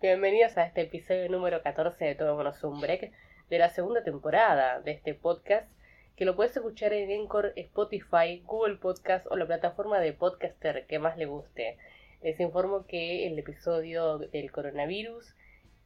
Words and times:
Bienvenidos 0.00 0.56
a 0.56 0.64
este 0.64 0.82
episodio 0.82 1.28
número 1.28 1.60
14 1.60 2.04
de 2.04 2.14
Tomémonos 2.14 2.62
un 2.62 2.80
Break 2.80 3.10
de 3.50 3.58
la 3.58 3.68
segunda 3.68 4.04
temporada 4.04 4.80
de 4.80 4.92
este 4.92 5.12
podcast 5.12 5.68
que 6.14 6.24
lo 6.24 6.36
puedes 6.36 6.56
escuchar 6.56 6.92
en 6.92 7.10
Encore, 7.10 7.52
Spotify, 7.56 8.40
Google 8.46 8.76
Podcast 8.76 9.26
o 9.28 9.34
la 9.34 9.44
plataforma 9.44 9.98
de 9.98 10.12
podcaster 10.12 10.86
que 10.86 11.00
más 11.00 11.18
le 11.18 11.26
guste. 11.26 11.78
Les 12.22 12.38
informo 12.38 12.86
que 12.86 13.26
el 13.26 13.36
episodio 13.40 14.18
del 14.18 14.52
coronavirus 14.52 15.34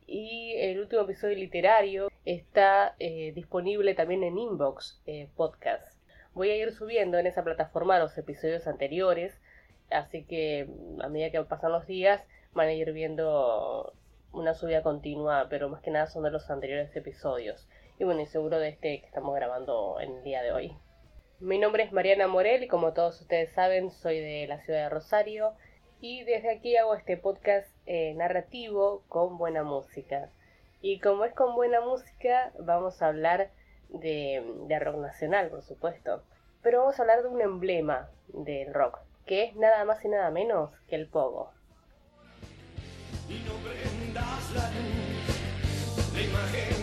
y 0.06 0.56
el 0.58 0.80
último 0.80 1.00
episodio 1.04 1.36
literario 1.36 2.10
está 2.26 2.94
eh, 2.98 3.32
disponible 3.34 3.94
también 3.94 4.24
en 4.24 4.36
Inbox 4.36 5.00
eh, 5.06 5.30
Podcast. 5.36 5.96
Voy 6.34 6.50
a 6.50 6.56
ir 6.56 6.72
subiendo 6.72 7.16
en 7.16 7.26
esa 7.26 7.44
plataforma 7.44 7.98
los 7.98 8.18
episodios 8.18 8.66
anteriores, 8.66 9.40
así 9.90 10.24
que 10.24 10.68
a 11.00 11.08
medida 11.08 11.30
que 11.30 11.42
pasan 11.44 11.72
los 11.72 11.86
días 11.86 12.22
van 12.52 12.68
a 12.68 12.74
ir 12.74 12.92
viendo 12.92 13.94
una 14.32 14.54
subida 14.54 14.82
continua, 14.82 15.46
pero 15.48 15.68
más 15.68 15.82
que 15.82 15.90
nada 15.90 16.06
son 16.06 16.22
de 16.22 16.30
los 16.30 16.50
anteriores 16.50 16.94
episodios. 16.96 17.68
Y 17.98 18.04
bueno, 18.04 18.20
y 18.20 18.26
seguro 18.26 18.58
de 18.58 18.70
este 18.70 19.00
que 19.00 19.06
estamos 19.06 19.34
grabando 19.34 20.00
en 20.00 20.16
el 20.16 20.24
día 20.24 20.42
de 20.42 20.52
hoy. 20.52 20.76
Mi 21.40 21.58
nombre 21.58 21.82
es 21.82 21.92
Mariana 21.92 22.28
Morel 22.28 22.62
y 22.62 22.68
como 22.68 22.92
todos 22.92 23.20
ustedes 23.20 23.52
saben 23.52 23.90
soy 23.90 24.20
de 24.20 24.46
la 24.46 24.60
ciudad 24.60 24.84
de 24.84 24.88
Rosario 24.88 25.54
y 26.00 26.24
desde 26.24 26.50
aquí 26.50 26.76
hago 26.76 26.94
este 26.94 27.16
podcast 27.16 27.68
eh, 27.86 28.14
narrativo 28.14 29.04
con 29.08 29.38
buena 29.38 29.62
música. 29.62 30.30
Y 30.80 30.98
como 30.98 31.24
es 31.24 31.34
con 31.34 31.54
buena 31.54 31.80
música, 31.80 32.52
vamos 32.58 33.02
a 33.02 33.08
hablar 33.08 33.50
de, 33.88 34.44
de 34.66 34.78
rock 34.78 34.96
nacional, 34.96 35.48
por 35.48 35.62
supuesto. 35.62 36.22
Pero 36.62 36.80
vamos 36.80 36.98
a 36.98 37.02
hablar 37.02 37.22
de 37.22 37.28
un 37.28 37.40
emblema 37.40 38.08
del 38.28 38.72
rock, 38.72 38.98
que 39.26 39.44
es 39.44 39.54
nada 39.54 39.84
más 39.84 40.04
y 40.04 40.08
nada 40.08 40.30
menos 40.30 40.70
que 40.88 40.96
el 40.96 41.08
pogo. 41.08 41.52
Y 43.28 43.34
no 43.44 43.91
prendas 44.12 44.50
la 44.54 44.70
luz, 44.70 46.24
imagen 46.24 46.81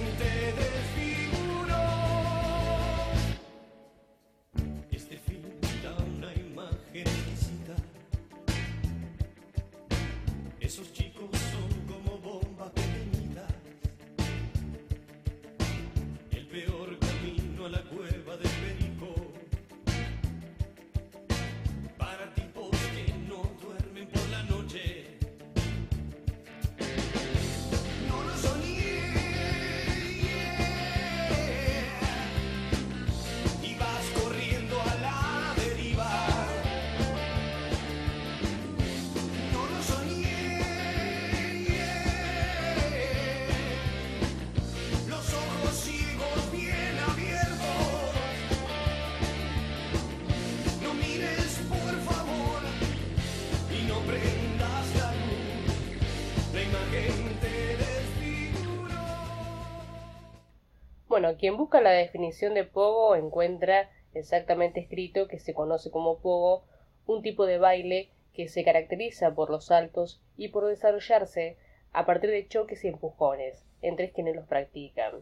Bueno, 61.20 61.36
quien 61.38 61.58
busca 61.58 61.82
la 61.82 61.90
definición 61.90 62.54
de 62.54 62.64
pogo 62.64 63.14
encuentra 63.18 63.90
exactamente 64.14 64.80
escrito 64.80 65.28
que 65.28 65.38
se 65.38 65.54
conoce 65.54 65.92
como 65.92 66.20
pogo 66.20 66.64
un 67.08 67.22
tipo 67.22 67.46
de 67.46 67.58
baile 67.58 68.10
que 68.34 68.48
se 68.48 68.64
caracteriza 68.64 69.36
por 69.36 69.50
los 69.50 69.66
saltos 69.66 70.22
y 70.38 70.48
por 70.48 70.66
desarrollarse 70.66 71.58
a 71.92 72.06
partir 72.06 72.30
de 72.30 72.48
choques 72.48 72.86
y 72.86 72.88
empujones 72.88 73.66
entre 73.82 74.14
quienes 74.14 74.34
los 74.34 74.48
practican. 74.48 75.16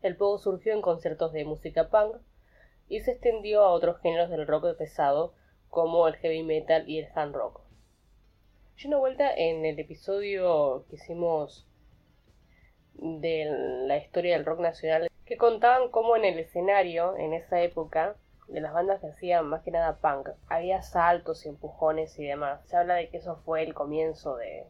El 0.00 0.16
pogo 0.16 0.38
surgió 0.38 0.72
en 0.72 0.80
conciertos 0.80 1.34
de 1.34 1.44
música 1.44 1.90
punk 1.90 2.16
y 2.88 3.00
se 3.00 3.10
extendió 3.10 3.64
a 3.64 3.72
otros 3.72 4.00
géneros 4.00 4.30
del 4.30 4.46
rock 4.46 4.78
pesado 4.78 5.34
como 5.68 6.08
el 6.08 6.16
heavy 6.16 6.42
metal 6.42 6.88
y 6.88 7.00
el 7.00 7.08
hard 7.14 7.34
rock. 7.34 7.60
Yo 8.78 8.88
una 8.88 8.96
vuelta 8.96 9.30
en 9.30 9.66
el 9.66 9.78
episodio 9.78 10.86
que 10.88 10.96
hicimos 10.96 11.66
de 12.98 13.46
la 13.86 13.96
historia 13.98 14.36
del 14.36 14.46
rock 14.46 14.60
nacional 14.60 15.08
que 15.24 15.36
contaban 15.36 15.90
cómo 15.90 16.16
en 16.16 16.24
el 16.24 16.38
escenario 16.38 17.16
en 17.16 17.32
esa 17.34 17.60
época 17.60 18.16
de 18.48 18.60
las 18.60 18.72
bandas 18.72 19.00
que 19.00 19.08
hacían 19.08 19.46
más 19.46 19.62
que 19.62 19.72
nada 19.72 19.96
punk 19.96 20.28
había 20.48 20.82
saltos 20.82 21.44
y 21.44 21.48
empujones 21.48 22.18
y 22.18 22.24
demás. 22.24 22.60
Se 22.66 22.76
habla 22.76 22.94
de 22.94 23.08
que 23.08 23.18
eso 23.18 23.36
fue 23.44 23.62
el 23.62 23.74
comienzo 23.74 24.36
de, 24.36 24.66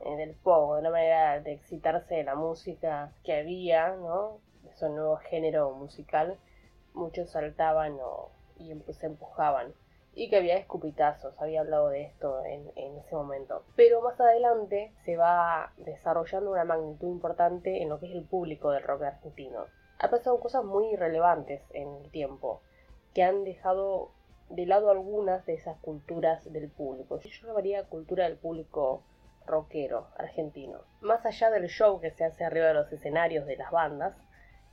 eh, 0.00 0.16
del 0.16 0.34
pogo, 0.34 0.74
de 0.74 0.80
una 0.80 0.90
manera 0.90 1.40
de 1.40 1.52
excitarse 1.52 2.16
de 2.16 2.24
la 2.24 2.34
música 2.34 3.12
que 3.22 3.34
había, 3.34 3.90
¿no? 3.96 4.38
Ese 4.68 4.88
nuevo 4.88 5.16
género 5.16 5.70
musical. 5.72 6.38
Muchos 6.92 7.30
saltaban 7.30 7.98
o, 8.02 8.30
y 8.58 8.72
se 8.92 9.06
empujaban. 9.06 9.72
Y 10.20 10.28
que 10.28 10.36
había 10.36 10.58
escupitazos, 10.58 11.32
había 11.40 11.62
hablado 11.62 11.88
de 11.88 12.02
esto 12.02 12.44
en, 12.44 12.68
ese 12.76 13.14
momento. 13.14 13.64
Pero 13.74 14.02
más 14.02 14.20
adelante 14.20 14.92
se 15.06 15.16
va 15.16 15.72
desarrollando 15.78 16.50
una 16.50 16.64
magnitud 16.64 17.08
importante 17.08 17.82
en 17.82 17.88
lo 17.88 17.98
que 17.98 18.10
es 18.10 18.12
el 18.12 18.26
público 18.26 18.70
del 18.70 18.82
rock 18.82 19.04
argentino. 19.04 19.64
Ha 19.98 20.10
pasado 20.10 20.38
cosas 20.38 20.62
muy 20.62 20.94
relevantes 20.94 21.62
en 21.72 21.88
el 21.88 22.10
tiempo 22.10 22.60
que 23.14 23.22
han 23.22 23.44
dejado 23.44 24.10
de 24.50 24.66
lado 24.66 24.90
algunas 24.90 25.46
de 25.46 25.54
esas 25.54 25.78
culturas 25.78 26.52
del 26.52 26.68
público. 26.70 27.18
Yo 27.18 27.46
llamaría 27.46 27.88
cultura 27.88 28.24
del 28.24 28.36
público 28.36 29.02
rockero 29.46 30.08
argentino. 30.18 30.80
Más 31.00 31.24
allá 31.24 31.48
del 31.48 31.68
show 31.68 31.98
que 31.98 32.10
se 32.10 32.26
hace 32.26 32.44
arriba 32.44 32.66
de 32.66 32.74
los 32.74 32.92
escenarios 32.92 33.46
de 33.46 33.56
las 33.56 33.70
bandas, 33.70 34.14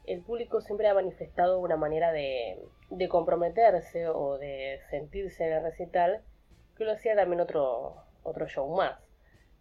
el 0.08 0.22
público 0.22 0.62
siempre 0.62 0.88
ha 0.88 0.94
manifestado 0.94 1.60
una 1.60 1.76
manera 1.76 2.12
de, 2.14 2.58
comprometerse 3.10 4.08
o 4.08 4.38
de 4.38 4.80
sentirse 4.90 5.46
en 5.46 5.54
el 5.54 5.64
recital 5.64 6.24
que 6.78 6.86
lo 6.86 6.94
hacía 6.94 7.16
también 7.16 7.42
otro, 7.42 7.98
otro 8.24 8.48
show 8.48 8.74
más. 8.74 8.98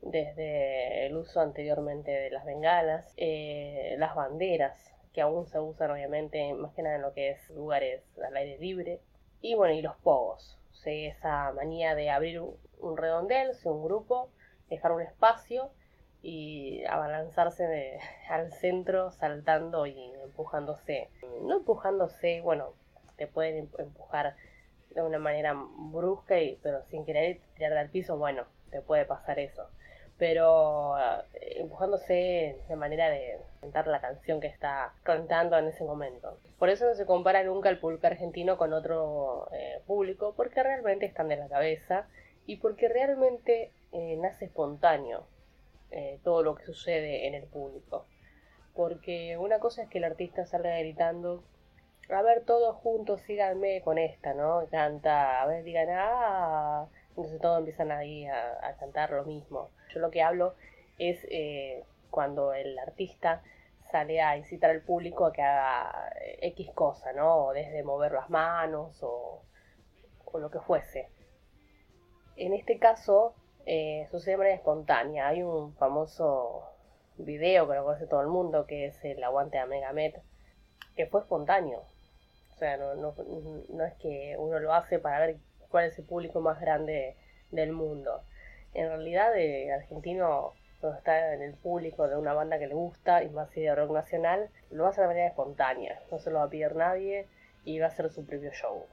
Desde 0.02 1.06
el 1.06 1.16
uso 1.16 1.40
anteriormente 1.40 2.12
de 2.12 2.30
las 2.30 2.44
bengalas, 2.44 3.12
eh, 3.16 3.96
las 3.98 4.14
banderas, 4.14 4.92
que 5.12 5.20
aún 5.20 5.46
se 5.46 5.58
usan 5.58 5.90
obviamente 5.90 6.54
más 6.54 6.72
que 6.74 6.82
nada 6.82 6.96
en 6.96 7.02
lo 7.02 7.12
que 7.12 7.30
es 7.30 7.50
lugares 7.50 8.04
al 8.24 8.36
aire 8.36 8.58
libre, 8.58 9.00
y 9.40 9.54
bueno, 9.54 9.74
y 9.74 9.82
los 9.82 9.96
pogos, 9.96 10.60
¿sí? 10.72 11.06
esa 11.06 11.52
manía 11.52 11.94
de 11.94 12.10
abrir 12.10 12.40
un 12.40 12.96
redondel, 12.96 13.50
un 13.64 13.82
grupo, 13.82 14.30
dejar 14.68 14.92
un 14.92 15.02
espacio 15.02 15.70
y 16.28 16.84
abalanzarse 16.86 17.68
de- 17.68 18.00
al 18.28 18.52
centro 18.52 19.12
saltando 19.12 19.86
y 19.86 20.12
empujándose. 20.24 21.08
No 21.42 21.58
empujándose, 21.58 22.40
bueno, 22.40 22.72
te 23.16 23.28
pueden 23.28 23.56
em- 23.58 23.68
empujar 23.78 24.34
de 24.90 25.02
una 25.02 25.18
manera 25.20 25.54
brusca, 25.54 26.40
y, 26.40 26.58
pero 26.64 26.82
sin 26.90 27.04
querer 27.04 27.38
tirarte 27.54 27.78
al 27.78 27.90
piso, 27.90 28.16
bueno, 28.18 28.44
te 28.70 28.80
puede 28.80 29.04
pasar 29.04 29.38
eso. 29.38 29.68
Pero 30.18 30.98
eh, 30.98 31.60
empujándose 31.60 32.58
de 32.68 32.76
manera 32.76 33.08
de 33.08 33.38
cantar 33.60 33.86
la 33.86 34.00
canción 34.00 34.40
que 34.40 34.48
está 34.48 34.94
cantando 35.04 35.56
en 35.58 35.66
ese 35.68 35.84
momento. 35.84 36.38
Por 36.58 36.70
eso 36.70 36.86
no 36.86 36.94
se 36.94 37.06
compara 37.06 37.44
nunca 37.44 37.68
el 37.68 37.78
público 37.78 38.06
argentino 38.08 38.56
con 38.56 38.72
otro 38.72 39.48
eh, 39.52 39.80
público, 39.86 40.34
porque 40.36 40.60
realmente 40.62 41.06
están 41.06 41.28
de 41.28 41.36
la 41.36 41.48
cabeza 41.48 42.08
y 42.46 42.56
porque 42.56 42.88
realmente 42.88 43.70
eh, 43.92 44.16
nace 44.16 44.46
espontáneo 44.46 45.28
eh, 45.96 46.20
todo 46.22 46.42
lo 46.42 46.54
que 46.54 46.66
sucede 46.66 47.26
en 47.26 47.34
el 47.34 47.44
público. 47.44 48.04
Porque 48.74 49.38
una 49.38 49.58
cosa 49.60 49.82
es 49.82 49.88
que 49.88 49.96
el 49.96 50.04
artista 50.04 50.44
salga 50.44 50.78
gritando, 50.78 51.42
a 52.10 52.20
ver, 52.20 52.44
todos 52.44 52.76
juntos 52.76 53.22
síganme 53.22 53.80
con 53.80 53.96
esta, 53.96 54.34
¿no? 54.34 54.66
Canta, 54.70 55.40
a 55.40 55.46
ver, 55.46 55.64
digan, 55.64 55.88
ah, 55.90 56.86
entonces 57.08 57.40
todos 57.40 57.60
empiezan 57.60 57.92
ahí 57.92 58.26
a, 58.26 58.76
cantar 58.78 59.10
lo 59.10 59.24
mismo. 59.24 59.70
Yo 59.88 60.00
lo 60.00 60.10
que 60.10 60.22
hablo 60.22 60.54
es 60.98 61.18
eh, 61.30 61.82
cuando 62.10 62.52
el 62.52 62.78
artista 62.78 63.42
sale 63.90 64.20
a 64.20 64.36
incitar 64.36 64.70
al 64.70 64.82
público 64.82 65.24
a 65.24 65.32
que 65.32 65.40
haga 65.40 66.12
eh, 66.20 66.40
X 66.48 66.72
cosa, 66.74 67.14
¿no? 67.14 67.52
Desde 67.54 67.82
mover 67.82 68.12
las 68.12 68.28
manos 68.28 69.02
o, 69.02 69.42
o 70.26 70.38
lo 70.38 70.50
que 70.50 70.60
fuese. 70.60 71.08
En 72.36 72.52
este 72.52 72.78
caso, 72.78 73.34
eh, 73.66 74.06
sucede 74.10 74.32
de 74.32 74.38
manera 74.38 74.56
espontánea. 74.56 75.28
Hay 75.28 75.42
un 75.42 75.74
famoso 75.74 76.62
video 77.18 77.68
que 77.68 77.74
lo 77.74 77.84
conoce 77.84 78.06
todo 78.06 78.22
el 78.22 78.28
mundo, 78.28 78.66
que 78.66 78.86
es 78.86 79.04
el 79.04 79.22
aguante 79.22 79.58
a 79.58 79.66
Megamet, 79.66 80.22
que 80.94 81.06
fue 81.06 81.20
espontáneo. 81.20 81.80
O 82.54 82.58
sea, 82.58 82.76
no, 82.78 82.94
no, 82.94 83.14
no 83.68 83.84
es 83.84 83.94
que 83.94 84.36
uno 84.38 84.58
lo 84.58 84.72
hace 84.72 84.98
para 84.98 85.20
ver 85.20 85.36
cuál 85.68 85.86
es 85.86 85.98
el 85.98 86.06
público 86.06 86.40
más 86.40 86.60
grande 86.60 87.16
del 87.50 87.72
mundo. 87.72 88.22
En 88.72 88.88
realidad, 88.88 89.36
el 89.36 89.70
argentino 89.70 90.54
donde 90.80 90.98
está 90.98 91.34
en 91.34 91.42
el 91.42 91.54
público 91.54 92.08
de 92.08 92.16
una 92.16 92.34
banda 92.34 92.58
que 92.58 92.66
le 92.66 92.74
gusta 92.74 93.22
y 93.22 93.30
más 93.30 93.50
si 93.50 93.62
de 93.62 93.74
rock 93.74 93.90
nacional, 93.92 94.50
lo 94.70 94.86
hacer 94.86 95.02
de 95.02 95.08
manera 95.08 95.28
espontánea, 95.28 96.00
no 96.10 96.18
se 96.18 96.30
lo 96.30 96.38
va 96.38 96.44
a 96.44 96.50
pedir 96.50 96.74
nadie 96.74 97.26
y 97.64 97.78
va 97.78 97.86
a 97.86 97.88
hacer 97.88 98.10
su 98.10 98.24
propio 98.26 98.50
show. 98.52 98.86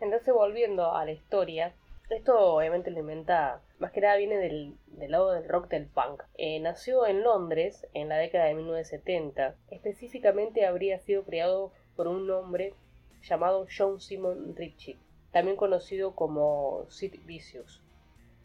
Entonces 0.00 0.32
volviendo 0.32 0.94
a 0.94 1.04
la 1.04 1.12
historia, 1.12 1.72
esto 2.10 2.38
obviamente 2.38 2.90
lo 2.90 3.00
inventa, 3.00 3.60
más 3.78 3.92
que 3.92 4.00
nada 4.00 4.16
viene 4.16 4.38
del, 4.38 4.74
lado 5.10 5.32
del 5.32 5.48
rock 5.48 5.68
del 5.68 5.86
punk. 5.86 6.22
Eh, 6.36 6.60
nació 6.60 7.06
en 7.06 7.22
Londres 7.22 7.86
en 7.94 8.08
la 8.08 8.16
década 8.16 8.46
de 8.46 8.54
1970, 8.54 9.54
específicamente 9.70 10.66
habría 10.66 10.98
sido 10.98 11.24
creado 11.24 11.72
por 11.94 12.08
un 12.08 12.30
hombre 12.30 12.74
llamado 13.22 13.66
John 13.76 14.00
Simon 14.00 14.54
Ritchie, 14.56 14.98
también 15.32 15.56
conocido 15.56 16.14
como 16.14 16.86
Sid 16.88 17.14
Vicious. 17.24 17.82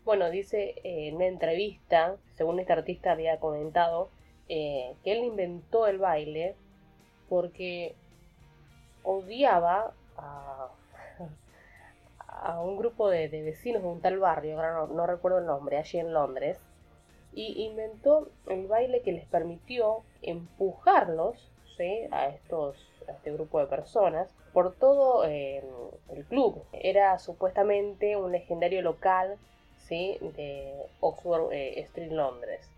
Bueno, 0.04 0.30
dice 0.30 0.76
eh, 0.84 1.08
en 1.08 1.16
una 1.16 1.28
entrevista, 1.28 2.18
según 2.36 2.60
este 2.60 2.74
artista 2.74 3.12
había 3.12 3.40
comentado, 3.40 4.10
eh, 4.50 4.96
que 5.04 5.14
él 5.14 5.24
inventó 5.24 5.88
el 5.88 6.00
baile 6.00 6.56
porque 7.30 7.96
odiaba 9.04 9.94
a, 10.18 10.70
a 12.42 12.60
un 12.60 12.78
grupo 12.78 13.10
de, 13.10 13.28
vecinos 13.28 13.82
de 13.82 13.88
un 13.88 14.02
tal 14.02 14.20
barrio, 14.20 14.58
no, 14.88 15.08
recuerdo 15.08 15.40
el 15.40 15.46
nombre, 15.46 15.78
allí 15.78 16.00
en 16.00 16.14
Londres, 16.14 16.60
y 17.34 17.64
inventó 17.64 18.30
el 18.48 18.68
baile 18.68 19.02
que 19.02 19.14
les 19.14 19.26
permitió 19.26 20.04
empujarlos 20.22 21.48
a 22.12 22.28
estos 22.28 22.78
a 23.08 23.14
este 23.14 23.32
grupo 23.32 23.60
de 23.60 23.66
personas 23.66 24.32
por 24.54 24.76
todo 24.76 25.26
eh, 25.26 25.64
el 26.10 26.26
club. 26.26 26.64
Era 26.74 27.18
supuestamente 27.18 28.16
un 28.18 28.32
legendario 28.32 28.84
local 28.84 29.40
de 29.92 30.74
Oxford 31.02 31.52
eh, 31.52 31.82
Street, 31.82 32.14
Londres. 32.14 32.72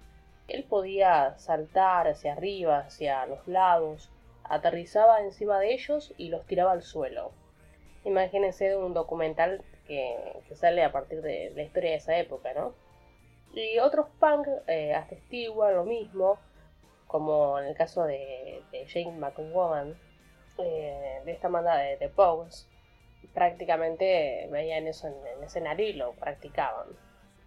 Él 0.47 0.63
podía 0.63 1.37
saltar 1.37 2.07
hacia 2.07 2.33
arriba, 2.33 2.79
hacia 2.79 3.25
los 3.27 3.47
lados, 3.47 4.09
aterrizaba 4.43 5.21
encima 5.21 5.59
de 5.59 5.73
ellos 5.73 6.11
y 6.17 6.29
los 6.29 6.43
tiraba 6.47 6.71
al 6.71 6.81
suelo. 6.81 7.31
Imagínense 8.05 8.75
un 8.75 8.93
documental 8.93 9.63
que, 9.87 10.17
sale 10.55 10.83
a 10.83 10.91
partir 10.91 11.21
de 11.21 11.51
la 11.55 11.63
historia 11.63 11.91
de 11.91 11.97
esa 11.97 12.17
época, 12.17 12.53
¿no? 12.53 12.73
Y 13.53 13.79
otros 13.79 14.07
punk 14.19 14.47
eh, 14.67 14.93
atestiguan 14.93 15.75
lo 15.75 15.85
mismo, 15.85 16.39
como 17.07 17.59
en 17.59 17.67
el 17.67 17.75
caso 17.75 18.03
de, 18.03 18.61
Jane 18.87 19.17
McGowan, 19.17 19.95
eh, 20.57 21.21
de 21.25 21.31
esta 21.31 21.47
banda 21.47 21.77
de, 21.77 21.97
de 21.97 22.09
Pogues, 22.09 22.67
prácticamente 23.33 24.47
veían 24.51 24.87
eso 24.87 25.07
en 25.07 25.15
el 25.37 25.43
escenario 25.43 25.87
y 25.87 25.93
lo 25.93 26.13
practicaban. 26.13 26.87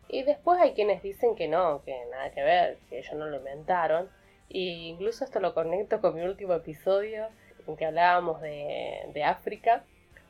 Y 0.08 0.22
después 0.22 0.60
hay 0.60 0.72
quienes 0.72 1.02
dicen 1.02 1.34
que 1.34 1.48
no, 1.48 1.82
que 1.84 1.96
nada 2.10 2.30
que 2.30 2.42
ver, 2.42 2.78
que 2.88 2.98
ellos 2.98 3.14
no 3.14 3.26
lo 3.26 3.38
inventaron. 3.38 4.08
Incluso 4.48 5.24
esto 5.24 5.40
lo 5.40 5.54
conecto 5.54 6.00
con 6.00 6.14
mi 6.14 6.22
último 6.22 6.54
episodio 6.54 7.28
en 7.66 7.76
que 7.76 7.86
hablábamos 7.86 8.40
de, 8.40 9.10
de 9.12 9.24
África, 9.24 9.84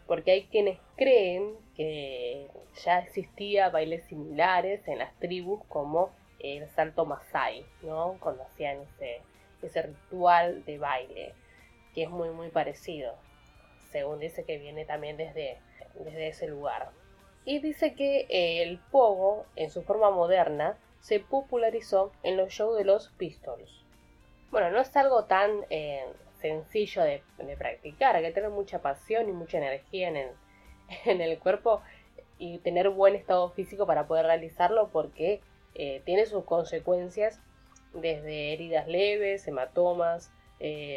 porque 0.06 0.32
hay 0.32 0.47
quienes 0.47 0.79
creen 0.97 1.55
que 1.75 2.49
ya 2.85 3.00
existía 3.00 3.70
bailes 3.70 4.05
similares 4.05 4.87
en 4.88 4.99
las 4.99 5.14
tribus 5.19 5.62
como 5.69 6.11
el 6.38 6.69
salto 6.70 7.05
masai, 7.05 7.64
¿no? 7.82 8.17
Cuando 8.20 8.43
hacían 8.44 8.79
ese, 8.82 9.20
ese 9.62 9.82
ritual 9.82 10.64
de 10.64 10.79
baile, 10.79 11.35
que 11.94 12.05
es 12.05 12.11
muy 12.11 12.31
muy 12.31 12.49
parecido, 12.50 13.14
según 13.91 14.19
dice 14.19 14.44
que 14.44 14.58
viene 14.58 14.85
también 14.85 15.17
desde, 15.17 15.58
desde 15.94 16.29
ese 16.29 16.49
lugar 16.49 16.91
y 17.47 17.61
dice 17.61 17.94
que 17.94 18.26
eh, 18.29 18.62
el 18.64 18.79
pogo, 18.91 19.47
en 19.55 19.70
su 19.70 19.82
forma 19.85 20.11
moderna, 20.11 20.76
se 21.00 21.20
popularizó 21.20 22.12
en 22.25 22.37
los 22.37 22.50
shows 22.53 22.76
de 22.76 22.85
los 22.85 23.08
Pistols. 23.17 23.85
Bueno, 24.50 24.70
no 24.70 24.81
es 24.81 24.94
algo 24.97 25.25
tan 25.25 25.64
eh, 25.70 26.05
sencillo 26.41 27.03
de, 27.03 27.23
practicar, 27.59 28.17
hay 28.17 28.23
que 28.23 28.33
tener 28.33 28.50
mucha 28.50 28.81
pasión 28.81 29.29
y 29.29 29.33
mucha 29.33 29.59
energía 29.59 30.09
en 30.09 30.17
el, 30.17 30.29
en 31.05 31.21
el 31.21 31.38
cuerpo 31.38 31.83
y 32.38 32.59
tener 32.59 32.91
buen 32.91 33.15
estado 33.15 33.50
físico 33.50 33.87
para 33.87 34.06
poder 34.06 34.27
realizarlo 34.27 34.91
porque 34.93 35.41
eh, 35.75 36.03
tiene 36.05 36.27
sus 36.27 36.44
consecuencias 36.44 37.41
desde 37.94 38.53
heridas 38.53 38.87
leves, 38.87 39.47
hematomas, 39.49 40.31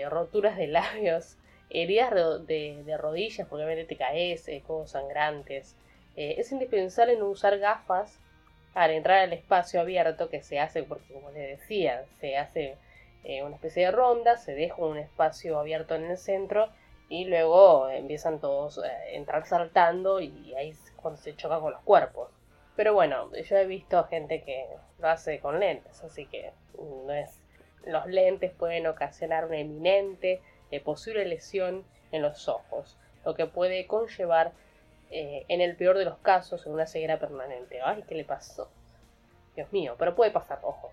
roturas 0.10 0.58
de 0.58 0.68
labios, 0.80 1.38
heridas 1.70 2.12
de, 2.46 2.96
rodillas 2.98 3.48
porque 3.48 3.66
obviamente 3.66 3.96
te 3.96 3.98
caes, 3.98 4.50
codos 4.66 4.92
sangrantes, 4.92 5.76
eh, 6.16 6.36
es 6.38 6.52
indispensable 6.52 7.16
no 7.16 7.30
usar 7.30 7.58
gafas 7.60 8.20
para 8.74 8.94
entrar 8.94 9.20
al 9.20 9.32
espacio 9.32 9.80
abierto 9.80 10.30
que 10.30 10.42
se 10.42 10.60
hace, 10.60 10.84
porque 10.84 11.14
como 11.14 11.32
les 11.32 11.60
decía, 11.60 12.04
se 12.20 12.36
hace 12.36 12.76
eh, 13.24 13.44
una 13.44 13.56
especie 13.56 13.86
de 13.86 13.92
ronda, 13.92 14.38
se 14.38 14.54
deja 14.54 14.76
un 14.78 14.98
espacio 14.98 15.60
abierto 15.60 15.96
en 15.96 16.06
el 16.06 16.18
centro 16.18 16.70
y 17.10 17.26
luego 17.26 17.90
empiezan 17.90 18.40
todos 18.40 18.80
a 18.80 19.08
entrar 19.08 19.46
saltando 19.46 20.22
y 20.22 20.54
ahí 20.56 20.70
es 20.70 20.94
cuando 20.96 21.20
se 21.20 21.36
choca 21.36 21.60
con 21.60 21.72
los 21.72 21.82
cuerpos. 21.82 22.30
Pero 22.76 22.94
bueno, 22.94 23.32
yo 23.34 23.58
he 23.58 23.66
visto 23.66 24.04
gente 24.06 24.42
que 24.44 24.66
lo 25.00 25.10
hace 25.10 25.40
con 25.40 25.60
lentes, 25.60 26.02
así 26.04 26.26
que. 26.28 26.54
Los 27.86 28.06
lentes 28.08 28.52
pueden 28.52 28.88
ocasionar 28.88 29.46
una 29.46 29.58
eminente 29.58 30.42
eh, 30.72 30.80
posible 30.80 31.26
lesión 31.26 31.84
en 32.12 32.22
los 32.22 32.48
ojos, 32.48 32.98
lo 33.26 33.36
que 33.36 33.48
puede 33.48 33.88
conllevar 33.88 34.54
eh, 35.12 35.46
en 35.48 35.62
el 35.62 35.76
peor 35.76 35.98
de 35.98 36.06
los 36.06 36.18
casos, 36.20 36.66
una 36.68 36.86
ceguera 36.86 37.20
permanente. 37.20 37.82
Ay, 37.82 38.04
¿qué 38.08 38.16
le 38.16 38.26
pasó? 38.26 38.70
Dios 39.56 39.72
mío, 39.74 39.96
pero 39.98 40.16
puede 40.16 40.32
pasar, 40.32 40.60
ojo. 40.62 40.92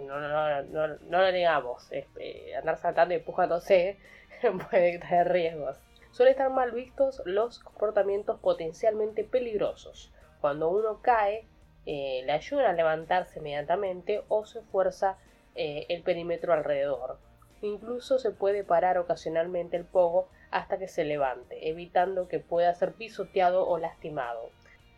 No, 0.00 0.20
no, 0.20 0.62
no, 0.62 0.88
no, 0.88 1.22
lo 1.22 1.32
negamos. 1.32 1.88
Eh, 1.92 2.54
andar 2.56 2.76
saltando 2.78 3.14
y 3.14 3.18
empujándose 3.18 3.98
puede 4.70 4.98
traer 4.98 5.28
riesgos. 5.30 5.78
Suelen 6.10 6.32
estar 6.32 6.50
mal 6.50 6.72
vistos 6.72 7.22
los 7.24 7.60
comportamientos 7.60 8.40
potencialmente 8.40 9.24
peligrosos. 9.24 10.12
Cuando 10.40 10.68
uno 10.70 11.00
cae, 11.02 11.46
eh, 11.86 12.22
le 12.24 12.32
ayuda 12.32 12.70
a 12.70 12.72
levantarse 12.72 13.38
inmediatamente 13.38 14.22
o 14.28 14.44
se 14.44 14.62
fuerza 14.62 15.18
el 15.54 16.04
perímetro 16.04 16.52
alrededor. 16.52 17.18
Incluso 17.62 18.20
se 18.20 18.30
puede 18.30 18.62
parar 18.62 18.96
ocasionalmente 18.98 19.76
el 19.76 19.84
pogo 19.84 20.28
hasta 20.52 20.78
que 20.78 20.86
se 20.86 21.04
levante, 21.04 21.68
evitando 21.68 22.28
que 22.28 22.38
pueda 22.38 22.72
ser 22.74 22.92
pisoteado 22.92 23.66
o 23.66 23.78
lastimado. 23.78 24.50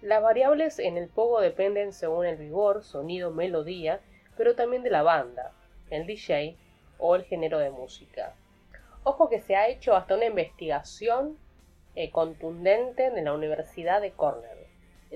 Las 0.02 0.22
variables 0.22 0.78
en 0.78 0.96
el 0.96 1.08
pogo 1.08 1.40
dependen 1.40 1.92
según 1.92 2.26
el 2.26 2.36
vigor, 2.36 2.82
sonido, 2.84 3.30
melodía, 3.30 4.00
pero 4.40 4.54
también 4.54 4.82
de 4.82 4.88
la 4.88 5.02
banda, 5.02 5.52
el 5.90 6.06
DJ 6.06 6.56
o 6.96 7.14
el 7.14 7.24
género 7.24 7.58
de 7.58 7.68
música. 7.68 8.32
Ojo 9.04 9.28
que 9.28 9.42
se 9.42 9.54
ha 9.54 9.68
hecho 9.68 9.94
hasta 9.94 10.14
una 10.14 10.24
investigación 10.24 11.36
eh, 11.94 12.10
contundente 12.10 13.10
de 13.10 13.20
la 13.20 13.34
Universidad 13.34 14.00
de 14.00 14.12
Cornell, 14.12 14.66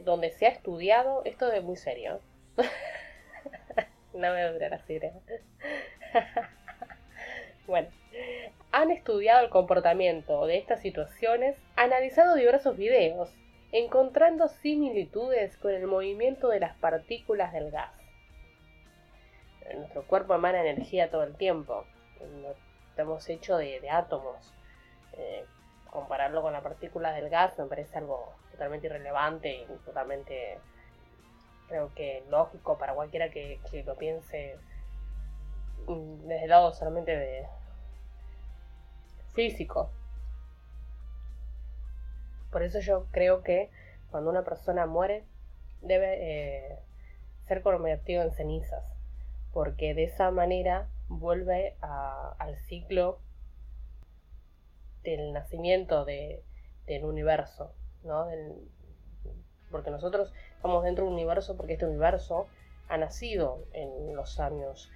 donde 0.04 0.28
se 0.28 0.44
ha 0.44 0.50
estudiado, 0.50 1.22
esto 1.24 1.50
es 1.50 1.62
muy 1.62 1.76
serio, 1.76 2.20
no 4.12 4.30
me 4.30 4.52
durar 4.52 4.74
así, 4.74 5.00
bueno, 7.66 7.88
han 8.72 8.90
estudiado 8.90 9.42
el 9.42 9.48
comportamiento 9.48 10.44
de 10.44 10.58
estas 10.58 10.82
situaciones, 10.82 11.56
analizado 11.76 12.34
diversos 12.34 12.76
videos, 12.76 13.32
encontrando 13.72 14.48
similitudes 14.48 15.56
con 15.56 15.72
el 15.72 15.86
movimiento 15.86 16.48
de 16.48 16.60
las 16.60 16.76
partículas 16.76 17.54
del 17.54 17.70
gas. 17.70 18.03
Nuestro 19.76 20.06
cuerpo 20.06 20.34
emana 20.34 20.60
energía 20.60 21.10
todo 21.10 21.22
el 21.22 21.36
tiempo. 21.36 21.84
Estamos 22.90 23.28
hechos 23.28 23.58
de, 23.58 23.88
átomos. 23.90 24.52
Eh, 25.12 25.44
compararlo 25.90 26.42
con 26.42 26.52
la 26.52 26.60
partícula 26.60 27.12
del 27.12 27.30
gas 27.30 27.56
me 27.56 27.66
parece 27.66 27.98
algo 27.98 28.32
totalmente 28.50 28.88
irrelevante 28.88 29.62
y 29.62 29.64
totalmente 29.84 30.58
creo 31.68 31.94
que 31.94 32.24
lógico 32.28 32.76
para 32.78 32.94
cualquiera 32.94 33.30
que, 33.30 33.60
que 33.70 33.84
lo 33.84 33.96
piense 33.96 34.58
mm, 35.86 36.26
desde 36.26 36.44
el 36.44 36.50
lado 36.50 36.72
solamente 36.72 37.16
de, 37.16 37.46
físico. 39.34 39.90
Por 42.50 42.62
eso 42.62 42.80
yo 42.80 43.06
creo 43.10 43.42
que 43.42 43.70
cuando 44.10 44.30
una 44.30 44.44
persona 44.44 44.86
muere 44.86 45.24
debe 45.82 46.16
eh, 46.20 46.78
ser 47.46 47.62
convertido 47.62 48.22
en 48.22 48.32
cenizas, 48.32 48.84
porque 49.54 49.94
de 49.94 50.04
esa 50.04 50.32
manera 50.32 50.88
vuelve 51.08 51.76
al 51.80 52.56
ciclo 52.66 53.20
del 55.04 55.32
nacimiento 55.32 56.04
de, 56.04 56.42
del 56.86 57.04
universo, 57.04 57.72
¿no? 58.02 58.26
porque 59.70 59.90
nosotros 59.90 60.32
estamos 60.56 60.82
dentro 60.82 61.04
de 61.04 61.08
un 61.08 61.14
universo 61.14 61.56
porque 61.56 61.74
este 61.74 61.86
universo 61.86 62.48
ha 62.88 62.96
nacido 62.96 63.64
en 63.72 64.16
los 64.16 64.40
años, 64.40 64.90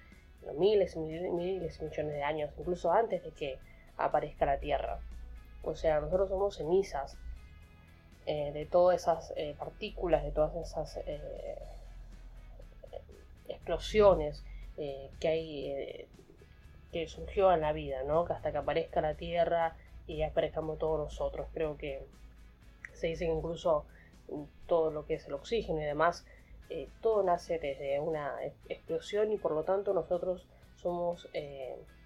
miles 0.56 0.96
y 0.96 0.98
miles, 0.98 1.80
millones 1.80 2.12
de 2.12 2.22
años, 2.22 2.50
incluso 2.58 2.92
antes 2.92 3.22
de 3.22 3.30
que 3.30 3.58
aparezca 3.96 4.44
la 4.44 4.58
Tierra. 4.58 5.00
O 5.62 5.74
sea, 5.74 6.00
nosotros 6.00 6.30
somos 6.30 6.56
cenizas 6.56 7.16
eh, 8.26 8.52
de 8.52 8.66
todas 8.66 9.02
esas 9.02 9.32
eh, 9.36 9.54
partículas, 9.58 10.24
de 10.24 10.32
todas 10.32 10.54
esas 10.56 10.96
eh, 11.06 11.58
explosiones 13.48 14.44
eh, 14.78 15.10
que 15.20 15.32
eh, 15.70 16.08
que 16.92 17.06
surgió 17.06 17.52
en 17.52 17.60
la 17.60 17.72
vida, 17.72 18.02
¿no? 18.04 18.24
Que 18.24 18.32
hasta 18.32 18.50
que 18.50 18.58
aparezca 18.58 19.02
la 19.02 19.14
Tierra 19.14 19.76
y 20.06 20.22
aparezcamos 20.22 20.78
todos 20.78 20.98
nosotros. 20.98 21.48
Creo 21.52 21.76
que 21.76 22.06
se 22.94 23.08
dice 23.08 23.26
que 23.26 23.32
incluso 23.32 23.84
todo 24.66 24.90
lo 24.90 25.04
que 25.04 25.14
es 25.14 25.26
el 25.26 25.34
oxígeno 25.34 25.80
y 25.80 25.84
demás, 25.84 26.24
eh, 26.70 26.88
todo 27.02 27.22
nace 27.22 27.58
desde 27.58 28.00
una 28.00 28.36
explosión 28.68 29.32
y 29.32 29.36
por 29.36 29.52
lo 29.52 29.64
tanto 29.64 29.92
nosotros 29.92 30.46
somos 30.76 31.28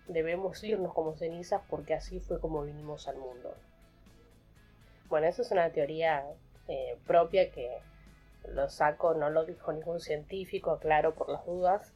debemos 0.08 0.64
irnos 0.64 0.92
como 0.94 1.14
cenizas 1.14 1.62
porque 1.68 1.94
así 1.94 2.18
fue 2.18 2.40
como 2.40 2.62
vinimos 2.62 3.06
al 3.06 3.18
mundo. 3.18 3.54
Bueno, 5.08 5.28
eso 5.28 5.42
es 5.42 5.52
una 5.52 5.70
teoría 5.70 6.24
propia 7.06 7.50
que 7.50 7.78
lo 8.48 8.68
saco, 8.68 9.14
no 9.14 9.30
lo 9.30 9.44
dijo 9.44 9.72
ningún 9.72 10.00
científico, 10.00 10.78
claro, 10.78 11.14
por 11.14 11.28
las 11.28 11.44
dudas, 11.46 11.92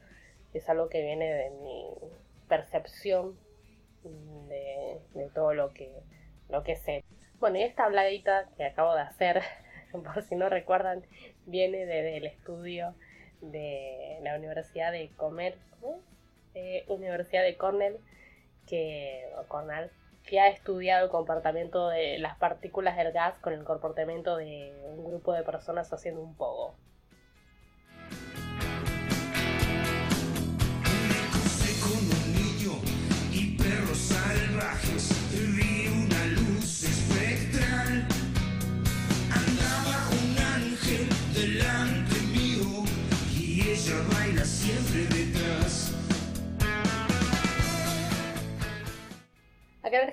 es 0.58 0.68
algo 0.68 0.88
que 0.88 1.02
viene 1.02 1.32
de 1.32 1.50
mi 1.50 1.90
percepción 2.48 3.38
de, 4.48 5.30
todo 5.34 5.54
lo 5.54 5.72
que, 5.72 5.92
lo 6.48 6.62
que 6.62 6.76
sé. 6.76 7.04
Bueno, 7.38 7.58
y 7.58 7.62
esta 7.62 7.84
habladita 7.84 8.48
que 8.56 8.64
acabo 8.64 8.94
de 8.94 9.02
hacer, 9.02 9.42
por 9.92 10.22
si 10.22 10.34
no 10.36 10.48
recuerdan, 10.48 11.04
viene 11.44 11.86
desde 11.86 12.16
el 12.16 12.26
estudio 12.26 12.94
de 13.40 14.18
la 14.22 14.36
Universidad 14.36 14.92
de 14.92 15.10
Comer, 15.16 15.56
eh, 16.54 16.84
Universidad 16.88 17.42
de 17.42 17.56
Cornell, 17.56 17.98
que, 18.66 19.28
o 19.38 19.44
Cornell, 19.48 19.90
que 20.24 20.40
ha 20.40 20.48
estudiado 20.48 21.04
el 21.04 21.10
comportamiento 21.10 21.88
de 21.88 22.18
las 22.18 22.36
partículas 22.36 22.96
del 22.96 23.12
gas 23.12 23.38
con 23.38 23.52
el 23.52 23.64
comportamiento 23.64 24.36
de 24.36 24.72
un 24.84 25.04
grupo 25.04 25.32
de 25.32 25.42
personas 25.42 25.92
haciendo 25.92 26.20
un 26.20 26.34
pogo. 26.34 26.74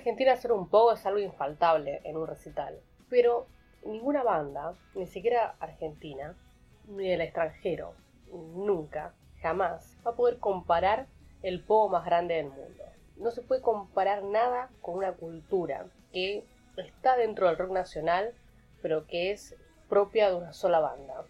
Argentina 0.04 0.34
hacer 0.34 0.52
un 0.52 0.68
pogo 0.68 0.92
es 0.92 1.06
algo 1.06 1.18
infaltable 1.18 2.02
en 2.04 2.18
un 2.18 2.26
recital, 2.26 2.78
pero 3.08 3.46
ninguna 3.86 4.22
banda, 4.22 4.74
ni 4.94 5.06
siquiera 5.06 5.54
argentina, 5.60 6.36
ni 6.88 7.08
del 7.08 7.22
extranjero, 7.22 7.94
nunca, 8.30 9.14
jamás, 9.40 9.96
va 10.06 10.10
a 10.10 10.14
poder 10.14 10.36
comparar 10.40 11.06
el 11.42 11.62
pogo 11.62 11.88
más 11.88 12.04
grande 12.04 12.34
del 12.34 12.50
mundo. 12.50 12.84
No 13.16 13.30
se 13.30 13.40
puede 13.40 13.62
comparar 13.62 14.22
nada 14.24 14.68
con 14.82 14.96
una 14.98 15.12
cultura 15.12 15.86
que 16.12 16.44
está 16.76 17.16
dentro 17.16 17.46
del 17.46 17.56
rock 17.56 17.70
nacional, 17.70 18.34
pero 18.82 19.06
que 19.06 19.30
es 19.30 19.56
propia 19.88 20.28
de 20.28 20.36
una 20.36 20.52
sola 20.52 20.80
banda, 20.80 21.24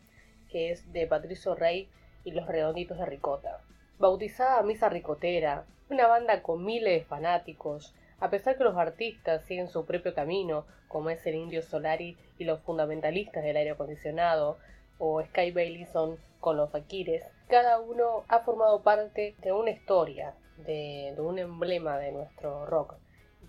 que 0.50 0.72
es 0.72 0.92
de 0.92 1.06
Patricio 1.06 1.54
Rey 1.54 1.88
y 2.24 2.32
los 2.32 2.48
Redonditos 2.48 2.98
de 2.98 3.06
Ricota. 3.06 3.60
Bautizada 4.00 4.60
Misa 4.64 4.88
Ricotera, 4.88 5.64
una 5.90 6.08
banda 6.08 6.42
con 6.42 6.64
miles 6.64 6.98
de 6.98 7.04
fanáticos, 7.04 7.94
a 8.20 8.30
pesar 8.30 8.56
que 8.56 8.64
los 8.64 8.76
artistas 8.76 9.44
siguen 9.44 9.68
su 9.68 9.84
propio 9.84 10.14
camino, 10.14 10.66
como 10.88 11.10
es 11.10 11.26
el 11.26 11.34
Indio 11.34 11.62
Solari 11.62 12.16
y 12.38 12.44
los 12.44 12.60
fundamentalistas 12.60 13.42
del 13.42 13.56
aire 13.56 13.70
acondicionado, 13.70 14.58
o 14.98 15.22
Sky 15.22 15.50
Bailison 15.50 16.18
con 16.40 16.56
los 16.56 16.70
Fakires, 16.70 17.24
cada 17.48 17.80
uno 17.80 18.24
ha 18.28 18.40
formado 18.40 18.82
parte 18.82 19.34
de 19.42 19.52
una 19.52 19.70
historia, 19.70 20.34
de, 20.58 21.14
un 21.18 21.38
emblema 21.38 21.98
de 21.98 22.12
nuestro 22.12 22.66
rock, 22.66 22.94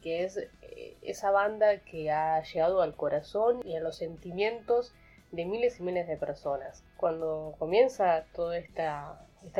que 0.01 0.23
es 0.23 0.37
eh, 0.37 0.97
esa 1.01 1.31
banda 1.31 1.79
que 1.79 2.11
ha 2.11 2.41
llegado 2.41 2.81
al 2.81 2.95
corazón 2.95 3.61
y 3.63 3.75
a 3.75 3.79
los 3.79 3.97
sentimientos 3.97 4.93
de 5.31 5.45
miles 5.45 5.79
y 5.79 5.83
miles 5.83 6.07
de 6.07 6.17
personas. 6.17 6.83
Cuando 6.97 7.55
comienza 7.59 8.25
toda 8.33 8.57
esta 8.57 9.17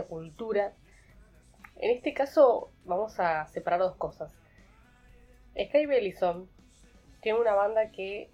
cultura, 0.07 0.74
en 1.77 1.91
este 1.91 2.13
caso 2.13 2.69
vamos 2.85 3.19
a 3.19 3.47
separar 3.47 3.79
dos 3.79 3.95
cosas. 3.95 4.31
Sky 5.57 5.85
Bellison 5.85 6.50
tiene 7.21 7.39
una 7.39 7.53
banda 7.53 7.89
que 7.91 8.29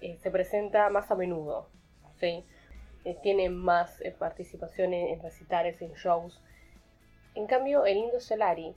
eh, 0.00 0.16
se 0.18 0.30
presenta 0.30 0.88
más 0.88 1.10
a 1.10 1.16
menudo, 1.16 1.68
¿sí? 2.18 2.44
Eh, 3.04 3.16
tiene 3.22 3.50
más 3.50 4.00
eh, 4.02 4.14
participación 4.16 4.94
en, 4.94 5.20
recitales, 5.20 5.82
en 5.82 5.92
shows. 5.94 6.40
En 7.34 7.46
cambio, 7.46 7.84
el 7.86 7.96
Indo 7.96 8.20
Solari, 8.20 8.74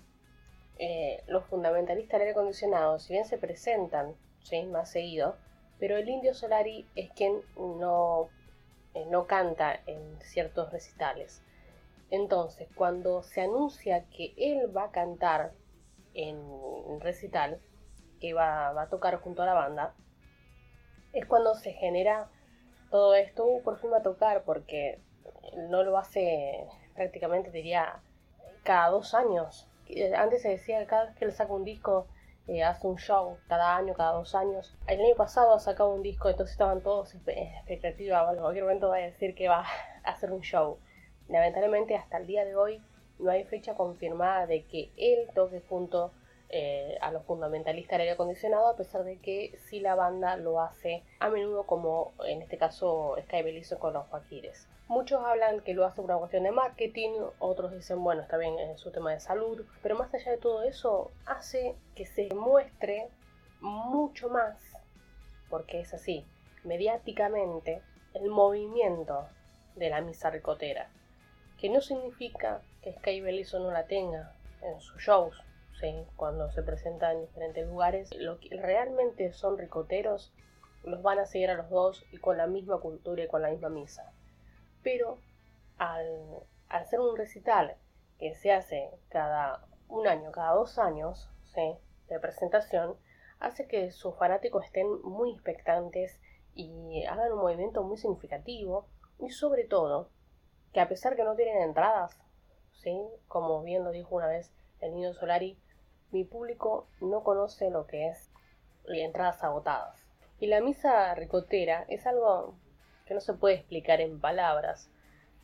los 1.27 1.45
fundamentalistas 1.45 2.13
del 2.13 2.21
aire 2.21 2.31
acondicionado, 2.31 2.99
si 2.99 3.13
bien 3.13 3.25
se 3.25 3.37
presentan 3.37 4.15
¿sí? 4.41 4.63
más 4.63 4.91
seguido, 4.91 5.37
pero 5.79 5.97
el 5.97 6.09
Indio 6.09 6.33
Solari 6.33 6.87
es 6.95 7.11
quien 7.11 7.41
no, 7.55 8.29
no 9.09 9.27
canta 9.27 9.79
en 9.85 10.19
ciertos 10.19 10.71
recitales. 10.71 11.41
Entonces, 12.09 12.67
cuando 12.75 13.23
se 13.23 13.41
anuncia 13.41 14.05
que 14.09 14.33
él 14.35 14.75
va 14.75 14.85
a 14.85 14.91
cantar 14.91 15.53
en 16.13 16.99
recital, 16.99 17.61
que 18.23 18.33
va, 18.33 18.69
a 18.81 18.87
tocar 18.87 19.17
junto 19.17 19.43
a 19.43 19.45
la 19.45 19.53
banda, 19.53 19.93
es 21.11 21.25
cuando 21.25 21.55
se 21.55 21.73
genera 21.73 22.29
todo 22.89 23.15
esto, 23.15 23.45
uh, 23.45 23.61
por 23.61 23.77
fin 23.79 23.91
va 23.91 23.97
a 23.97 24.01
tocar, 24.01 24.43
porque 24.45 25.01
no 25.67 25.83
lo 25.83 25.97
hace 25.97 26.65
prácticamente, 26.95 27.51
diría, 27.51 27.99
cada 28.63 28.91
dos 28.91 29.13
años. 29.13 29.67
Antes 30.15 30.41
se 30.41 30.51
decía 30.51 30.79
que 30.79 30.85
cada 30.85 31.07
vez 31.07 31.15
que 31.17 31.25
él 31.25 31.33
saca 31.33 31.51
un 31.51 31.65
disco, 31.65 32.07
eh, 32.47 32.63
hace 32.63 32.87
un 32.87 32.95
show, 32.95 33.39
cada 33.49 33.75
año, 33.75 33.93
cada 33.93 34.13
dos 34.13 34.35
años. 34.35 34.73
El 34.87 35.01
año 35.01 35.15
pasado 35.17 35.53
ha 35.53 35.59
sacado 35.59 35.93
un 35.93 36.01
disco, 36.01 36.29
entonces 36.29 36.53
estaban 36.53 36.79
todos 36.79 37.13
en 37.15 37.19
expectativa, 37.27 38.31
en 38.31 38.39
cualquier 38.39 38.63
momento 38.63 38.87
va 38.87 38.95
a 38.95 38.99
decir 38.99 39.35
que 39.35 39.49
va 39.49 39.65
a 40.05 40.09
hacer 40.09 40.31
un 40.31 40.39
show. 40.39 40.79
Lamentablemente 41.27 41.97
hasta 41.97 42.19
el 42.19 42.27
día 42.27 42.45
de 42.45 42.55
hoy 42.55 42.81
no 43.19 43.31
hay 43.31 43.43
fecha 43.43 43.75
confirmada 43.75 44.47
de 44.47 44.63
que 44.63 44.93
él 44.95 45.27
toque 45.35 45.61
junto 45.67 46.13
eh, 46.55 46.99
a 47.01 47.09
los 47.09 47.25
fundamentalistas 47.25 47.93
del 47.93 48.01
aire 48.01 48.13
acondicionado, 48.13 48.67
a 48.67 48.75
pesar 48.75 49.03
de 49.03 49.17
que 49.17 49.57
si 49.57 49.79
la 49.79 49.95
banda 49.95 50.37
lo 50.37 50.61
hace 50.61 51.01
a 51.19 51.27
menudo 51.29 51.63
como 51.63 52.13
en 52.27 52.43
este 52.43 52.59
caso 52.59 53.15
Sky 53.23 53.43
con 53.79 53.93
los 53.93 54.07
Fakires. 54.09 54.67
Muchos 54.87 55.23
hablan 55.25 55.61
que 55.61 55.73
lo 55.73 55.83
hace 55.83 55.95
por 55.95 56.11
una 56.11 56.19
cuestión 56.19 56.43
de 56.43 56.51
marketing, 56.51 57.09
otros 57.39 57.71
dicen, 57.71 58.03
bueno, 58.03 58.21
está 58.21 58.37
bien, 58.37 58.59
es 58.59 58.79
su 58.79 58.91
tema 58.91 59.11
de 59.11 59.19
salud, 59.19 59.65
pero 59.81 59.97
más 59.97 60.13
allá 60.13 60.29
de 60.29 60.37
todo 60.37 60.61
eso, 60.61 61.09
hace 61.25 61.75
que 61.95 62.05
se 62.05 62.29
muestre 62.35 63.07
mucho 63.59 64.29
más, 64.29 64.55
porque 65.49 65.79
es 65.79 65.91
así, 65.95 66.23
mediáticamente, 66.63 67.81
el 68.13 68.29
movimiento 68.29 69.25
de 69.75 69.89
la 69.89 70.01
misa 70.01 70.29
ricotera, 70.29 70.91
que 71.57 71.69
no 71.69 71.81
significa 71.81 72.61
que 72.83 72.93
Sky 72.93 73.21
no 73.53 73.71
la 73.71 73.87
tenga 73.87 74.35
en 74.61 74.79
sus 74.79 75.01
shows, 75.01 75.35
cuando 76.15 76.49
se 76.51 76.63
presentan 76.63 77.17
en 77.17 77.21
diferentes 77.21 77.67
lugares, 77.67 78.15
lo 78.15 78.39
que 78.39 78.55
realmente 78.55 79.33
son 79.33 79.57
ricoteros 79.57 80.33
los 80.83 81.01
van 81.01 81.19
a 81.19 81.25
seguir 81.25 81.49
a 81.49 81.55
los 81.55 81.69
dos 81.69 82.05
y 82.11 82.17
con 82.17 82.37
la 82.37 82.47
misma 82.47 82.79
cultura 82.79 83.23
y 83.23 83.27
con 83.27 83.41
la 83.41 83.49
misma 83.49 83.69
misa. 83.69 84.11
Pero 84.81 85.17
al, 85.77 86.43
hacer 86.69 86.99
un 86.99 87.17
recital 87.17 87.75
que 88.17 88.33
se 88.33 88.51
hace 88.51 88.91
cada 89.09 89.65
un 89.87 90.07
año, 90.07 90.31
cada 90.31 90.53
dos 90.53 90.79
años 90.79 91.29
de 92.07 92.19
presentación, 92.19 92.95
hace 93.39 93.67
que 93.67 93.91
sus 93.91 94.15
fanáticos 94.15 94.65
estén 94.65 94.87
muy 95.03 95.31
expectantes 95.31 96.19
y 96.55 97.03
hagan 97.05 97.31
un 97.33 97.39
movimiento 97.39 97.83
muy 97.83 97.97
significativo 97.97 98.87
y 99.19 99.29
sobre 99.29 99.65
todo 99.65 100.09
que 100.71 100.79
a 100.79 100.87
pesar 100.87 101.15
que 101.15 101.23
no 101.23 101.35
tienen 101.35 101.61
entradas, 101.61 102.17
¿sí? 102.71 102.99
como 103.27 103.61
bien 103.63 103.83
lo 103.83 103.91
dijo 103.91 104.15
una 104.15 104.27
vez 104.27 104.51
el 104.79 104.95
niño 104.95 105.13
Solari, 105.13 105.57
mi 106.13 106.23
público 106.23 106.87
no 107.01 107.23
conoce 107.23 107.69
lo 107.71 107.87
que 107.87 108.07
es 108.07 108.29
entradas 108.87 109.43
agotadas. 109.43 109.97
Y 110.39 110.47
la 110.47 110.61
misa 110.61 111.13
ricotera 111.15 111.85
es 111.89 112.05
algo 112.05 112.53
que 113.05 113.13
no 113.13 113.19
se 113.19 113.33
puede 113.33 113.55
explicar 113.55 113.99
en 113.99 114.21
palabras, 114.21 114.89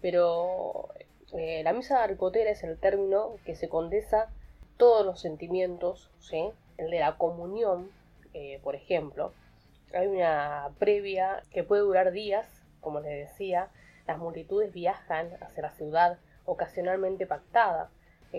pero 0.02 0.90
eh, 1.34 1.64
la 1.64 1.74
misa 1.74 2.06
ricotera 2.06 2.52
es 2.52 2.64
el 2.64 2.80
término 2.80 3.36
que 3.46 3.56
se 3.56 3.68
condensa 3.68 4.30
todos 4.78 5.06
los 5.06 5.20
sentimientos, 5.20 6.12
¿sí? 6.20 6.52
el 6.78 6.92
de 6.92 7.00
la 7.00 7.18
comunión, 7.18 7.92
eh, 8.34 8.60
por 8.64 8.76
ejemplo. 8.76 9.34
Hay 9.94 10.08
una 10.08 10.70
previa 10.78 11.44
que 11.52 11.64
puede 11.64 11.82
durar 11.82 12.12
días, 12.12 12.64
como 12.80 13.00
les 13.00 13.28
decía, 13.28 13.70
las 14.06 14.20
multitudes 14.20 14.72
viajan 14.72 15.32
hacia 15.42 15.64
la 15.64 15.72
ciudad 15.72 16.20
ocasionalmente 16.46 17.26
pactada 17.26 17.90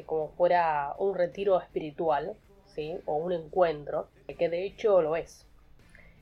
como 0.07 0.29
fuera 0.31 0.95
un 0.99 1.15
retiro 1.15 1.61
espiritual, 1.61 2.37
¿sí? 2.67 2.99
O 3.07 3.17
un 3.17 3.33
encuentro, 3.33 4.09
que 4.39 4.49
de 4.49 4.65
hecho 4.65 5.03
lo 5.03 5.17
es, 5.17 5.47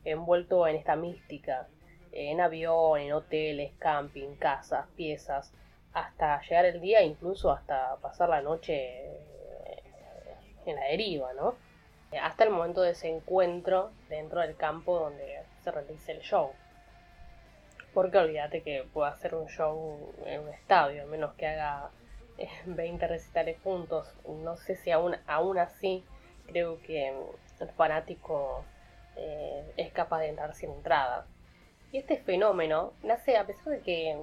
envuelto 0.05 0.67
en 0.67 0.77
esta 0.77 0.97
mística, 0.97 1.69
en 2.13 2.41
avión, 2.41 3.01
en 3.01 3.13
hoteles, 3.13 3.73
camping, 3.79 4.35
casas, 4.37 4.87
piezas, 4.97 5.53
hasta 5.93 6.41
llegar 6.43 6.65
el 6.65 6.81
día, 6.81 7.03
incluso 7.03 7.51
hasta 7.51 7.97
pasar 7.97 8.29
la 8.29 8.41
noche 8.41 9.29
en 10.65 10.77
la 10.77 10.85
deriva, 10.85 11.33
¿no? 11.35 11.55
Hasta 12.23 12.45
el 12.45 12.51
momento 12.51 12.83
de 12.83 12.93
ese 12.93 13.09
encuentro 13.09 13.91
dentro 14.09 14.41
del 14.41 14.57
campo 14.57 14.99
donde 14.99 15.43
se 15.63 15.71
realiza 15.71 16.13
el 16.13 16.21
show. 16.21 16.53
Porque 17.93 18.19
olvídate 18.19 18.63
que 18.63 18.85
puede 18.93 19.11
hacer 19.11 19.35
un 19.35 19.49
show 19.49 20.13
en 20.25 20.41
un 20.41 20.49
estadio, 20.49 21.03
a 21.03 21.07
menos 21.07 21.35
que 21.35 21.47
haga 21.47 21.91
20 22.67 23.05
eh, 23.05 23.09
recitales 23.09 23.59
juntos. 23.63 24.15
No 24.27 24.57
sé 24.57 24.77
si 24.77 24.91
aún, 24.91 25.17
aún 25.27 25.59
así 25.59 26.05
creo 26.47 26.81
que 26.83 27.09
el 27.61 27.69
fanático 27.71 28.65
eh, 29.17 29.73
es 29.77 29.93
capaz 29.93 30.21
de 30.21 30.29
entrar 30.29 30.55
sin 30.55 30.71
entrada. 30.71 31.27
Y 31.93 31.99
este 31.99 32.19
fenómeno 32.19 32.93
nace 33.03 33.37
a 33.37 33.47
pesar 33.47 33.73
de 33.73 33.81
que 33.81 34.19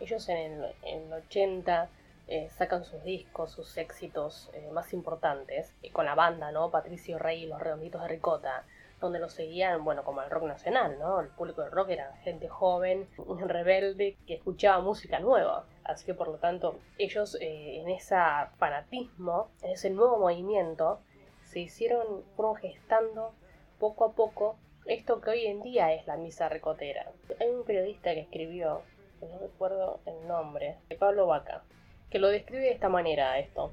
ellos 0.00 0.28
en 0.28 0.38
el, 0.38 0.74
en 0.82 1.02
el 1.04 1.12
80 1.12 1.88
eh, 2.26 2.48
sacan 2.56 2.84
sus 2.84 3.02
discos, 3.04 3.50
sus 3.50 3.76
éxitos 3.76 4.50
eh, 4.54 4.70
más 4.72 4.94
importantes, 4.94 5.74
con 5.92 6.06
la 6.06 6.14
banda, 6.14 6.52
¿no? 6.52 6.70
Patricio 6.70 7.18
Rey 7.18 7.42
y 7.42 7.46
los 7.46 7.60
Redonditos 7.60 8.00
de 8.02 8.08
Ricota, 8.08 8.64
donde 9.04 9.18
lo 9.20 9.28
seguían, 9.28 9.84
bueno, 9.84 10.04
como 10.04 10.22
el 10.22 10.30
rock 10.30 10.44
nacional, 10.44 10.98
¿no? 10.98 11.20
El 11.20 11.28
público 11.28 11.62
del 11.62 11.70
rock 11.70 11.90
era 11.90 12.16
gente 12.22 12.48
joven, 12.48 13.08
rebelde, 13.48 14.16
que 14.26 14.34
escuchaba 14.34 14.82
música 14.82 15.20
nueva. 15.20 15.66
Así 15.84 16.04
que 16.04 16.14
por 16.14 16.28
lo 16.28 16.38
tanto, 16.38 16.78
ellos 16.98 17.36
eh, 17.40 17.80
en 17.80 17.88
ese 17.90 18.16
fanatismo, 18.58 19.50
en 19.62 19.70
ese 19.72 19.90
nuevo 19.90 20.18
movimiento, 20.18 21.00
se 21.44 21.60
hicieron, 21.60 22.24
fueron 22.36 22.56
poco 23.78 24.04
a 24.04 24.12
poco 24.12 24.56
esto 24.86 25.20
que 25.20 25.30
hoy 25.30 25.46
en 25.46 25.62
día 25.62 25.92
es 25.92 26.06
la 26.06 26.16
misa 26.16 26.48
recotera. 26.48 27.10
Hay 27.40 27.48
un 27.48 27.64
periodista 27.64 28.12
que 28.12 28.20
escribió, 28.20 28.82
no 29.20 29.38
recuerdo 29.38 30.00
el 30.06 30.26
nombre, 30.28 30.76
Pablo 30.98 31.26
Vaca, 31.26 31.62
que 32.10 32.18
lo 32.18 32.28
describe 32.28 32.64
de 32.64 32.72
esta 32.72 32.88
manera 32.88 33.38
esto. 33.38 33.72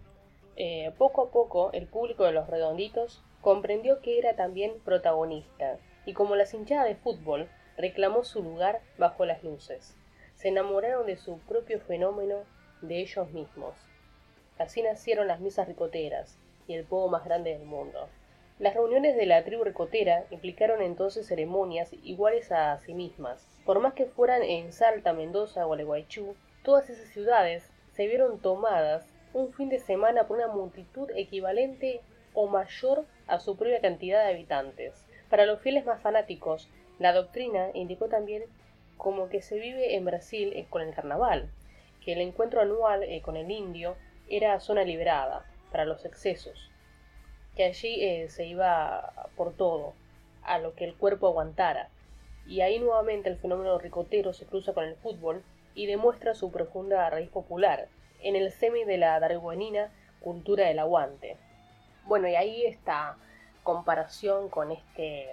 Eh, 0.55 0.93
poco 0.97 1.23
a 1.23 1.31
poco 1.31 1.71
el 1.73 1.87
público 1.87 2.23
de 2.23 2.33
los 2.33 2.47
redonditos 2.47 3.23
comprendió 3.41 4.01
que 4.01 4.19
era 4.19 4.35
también 4.35 4.79
protagonista, 4.85 5.77
y 6.05 6.13
como 6.13 6.35
la 6.35 6.45
hinchadas 6.51 6.87
de 6.87 6.95
fútbol, 6.95 7.49
reclamó 7.77 8.23
su 8.23 8.41
lugar 8.43 8.81
bajo 8.97 9.25
las 9.25 9.43
luces. 9.43 9.95
Se 10.35 10.49
enamoraron 10.49 11.05
de 11.05 11.17
su 11.17 11.39
propio 11.39 11.79
fenómeno, 11.79 12.37
de 12.81 12.99
ellos 12.99 13.29
mismos. 13.31 13.75
Así 14.57 14.81
nacieron 14.81 15.27
las 15.27 15.39
misas 15.39 15.67
ricoteras 15.67 16.37
y 16.67 16.73
el 16.73 16.85
pogo 16.85 17.09
más 17.09 17.25
grande 17.25 17.51
del 17.51 17.65
mundo. 17.65 18.09
Las 18.59 18.75
reuniones 18.75 19.15
de 19.15 19.25
la 19.25 19.43
tribu 19.43 19.63
ricotera 19.63 20.25
implicaron 20.29 20.81
entonces 20.81 21.27
ceremonias 21.27 21.93
iguales 22.03 22.51
a 22.51 22.77
sí 22.79 22.93
mismas. 22.93 23.47
Por 23.65 23.79
más 23.79 23.93
que 23.93 24.05
fueran 24.05 24.43
en 24.43 24.71
Salta, 24.71 25.13
Mendoza 25.13 25.65
o 25.65 25.67
Gualeguaychú, 25.67 26.35
todas 26.63 26.89
esas 26.89 27.09
ciudades 27.09 27.71
se 27.93 28.07
vieron 28.07 28.39
tomadas 28.39 29.05
un 29.33 29.51
fin 29.53 29.69
de 29.69 29.79
semana 29.79 30.27
por 30.27 30.37
una 30.37 30.47
multitud 30.47 31.09
equivalente 31.15 32.01
o 32.33 32.47
mayor 32.47 33.05
a 33.27 33.39
su 33.39 33.57
propia 33.57 33.81
cantidad 33.81 34.23
de 34.23 34.33
habitantes. 34.33 35.05
Para 35.29 35.45
los 35.45 35.61
fieles 35.61 35.85
más 35.85 36.01
fanáticos, 36.01 36.69
la 36.99 37.13
doctrina 37.13 37.69
indicó 37.73 38.07
también 38.07 38.43
como 38.97 39.29
que 39.29 39.41
se 39.41 39.57
vive 39.57 39.95
en 39.95 40.05
Brasil 40.05 40.65
con 40.69 40.81
el 40.81 40.93
carnaval, 40.93 41.49
que 42.03 42.13
el 42.13 42.21
encuentro 42.21 42.61
anual 42.61 43.03
eh, 43.03 43.21
con 43.21 43.35
el 43.37 43.49
indio 43.49 43.95
era 44.29 44.59
zona 44.59 44.83
liberada 44.83 45.45
para 45.71 45.85
los 45.85 46.05
excesos, 46.05 46.69
que 47.55 47.65
allí 47.65 48.03
eh, 48.03 48.29
se 48.29 48.45
iba 48.45 49.13
por 49.35 49.55
todo, 49.55 49.93
a 50.43 50.59
lo 50.59 50.75
que 50.75 50.85
el 50.85 50.95
cuerpo 50.95 51.27
aguantara, 51.27 51.89
y 52.45 52.61
ahí 52.61 52.79
nuevamente 52.79 53.29
el 53.29 53.37
fenómeno 53.37 53.77
ricotero 53.77 54.33
se 54.33 54.45
cruza 54.45 54.73
con 54.73 54.83
el 54.83 54.95
fútbol 54.95 55.43
y 55.73 55.85
demuestra 55.85 56.33
su 56.33 56.51
profunda 56.51 57.09
raíz 57.09 57.29
popular 57.29 57.87
en 58.21 58.35
el 58.35 58.51
semi 58.51 58.83
de 58.83 58.97
la 58.97 59.19
darwinina 59.19 59.91
cultura 60.19 60.67
del 60.67 60.79
aguante. 60.79 61.37
Bueno, 62.05 62.27
y 62.27 62.35
ahí 62.35 62.65
esta 62.65 63.15
comparación 63.63 64.49
con 64.49 64.71
este 64.71 65.29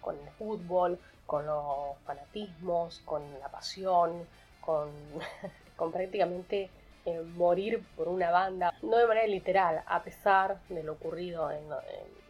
con 0.00 0.16
el 0.18 0.30
fútbol, 0.30 1.00
con 1.26 1.46
los 1.46 1.98
fanatismos, 2.04 3.00
con 3.04 3.22
la 3.40 3.48
pasión, 3.48 4.26
con, 4.60 4.90
con 5.76 5.90
prácticamente 5.90 6.70
eh, 7.04 7.20
morir 7.20 7.84
por 7.96 8.08
una 8.08 8.32
banda, 8.32 8.74
no 8.82 8.96
de 8.96 9.06
manera 9.06 9.28
literal, 9.28 9.82
a 9.86 10.02
pesar 10.02 10.58
de 10.68 10.82
lo 10.82 10.94
ocurrido 10.94 11.50
en, 11.52 11.64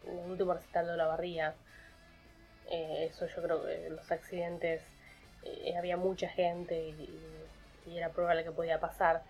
el 0.06 0.30
último 0.30 0.52
recital 0.52 0.86
de 0.86 0.96
la 0.98 1.06
barría. 1.06 1.54
Eh, 2.70 3.08
eso 3.10 3.26
yo 3.26 3.42
creo 3.42 3.64
que 3.64 3.88
los 3.88 4.12
accidentes 4.12 4.82
eh, 5.44 5.74
había 5.78 5.96
mucha 5.96 6.28
gente 6.28 6.78
y, 6.78 7.08
era 7.86 8.10
probable 8.10 8.44
que 8.44 8.50
podía 8.50 8.78
pasar. 8.78 9.22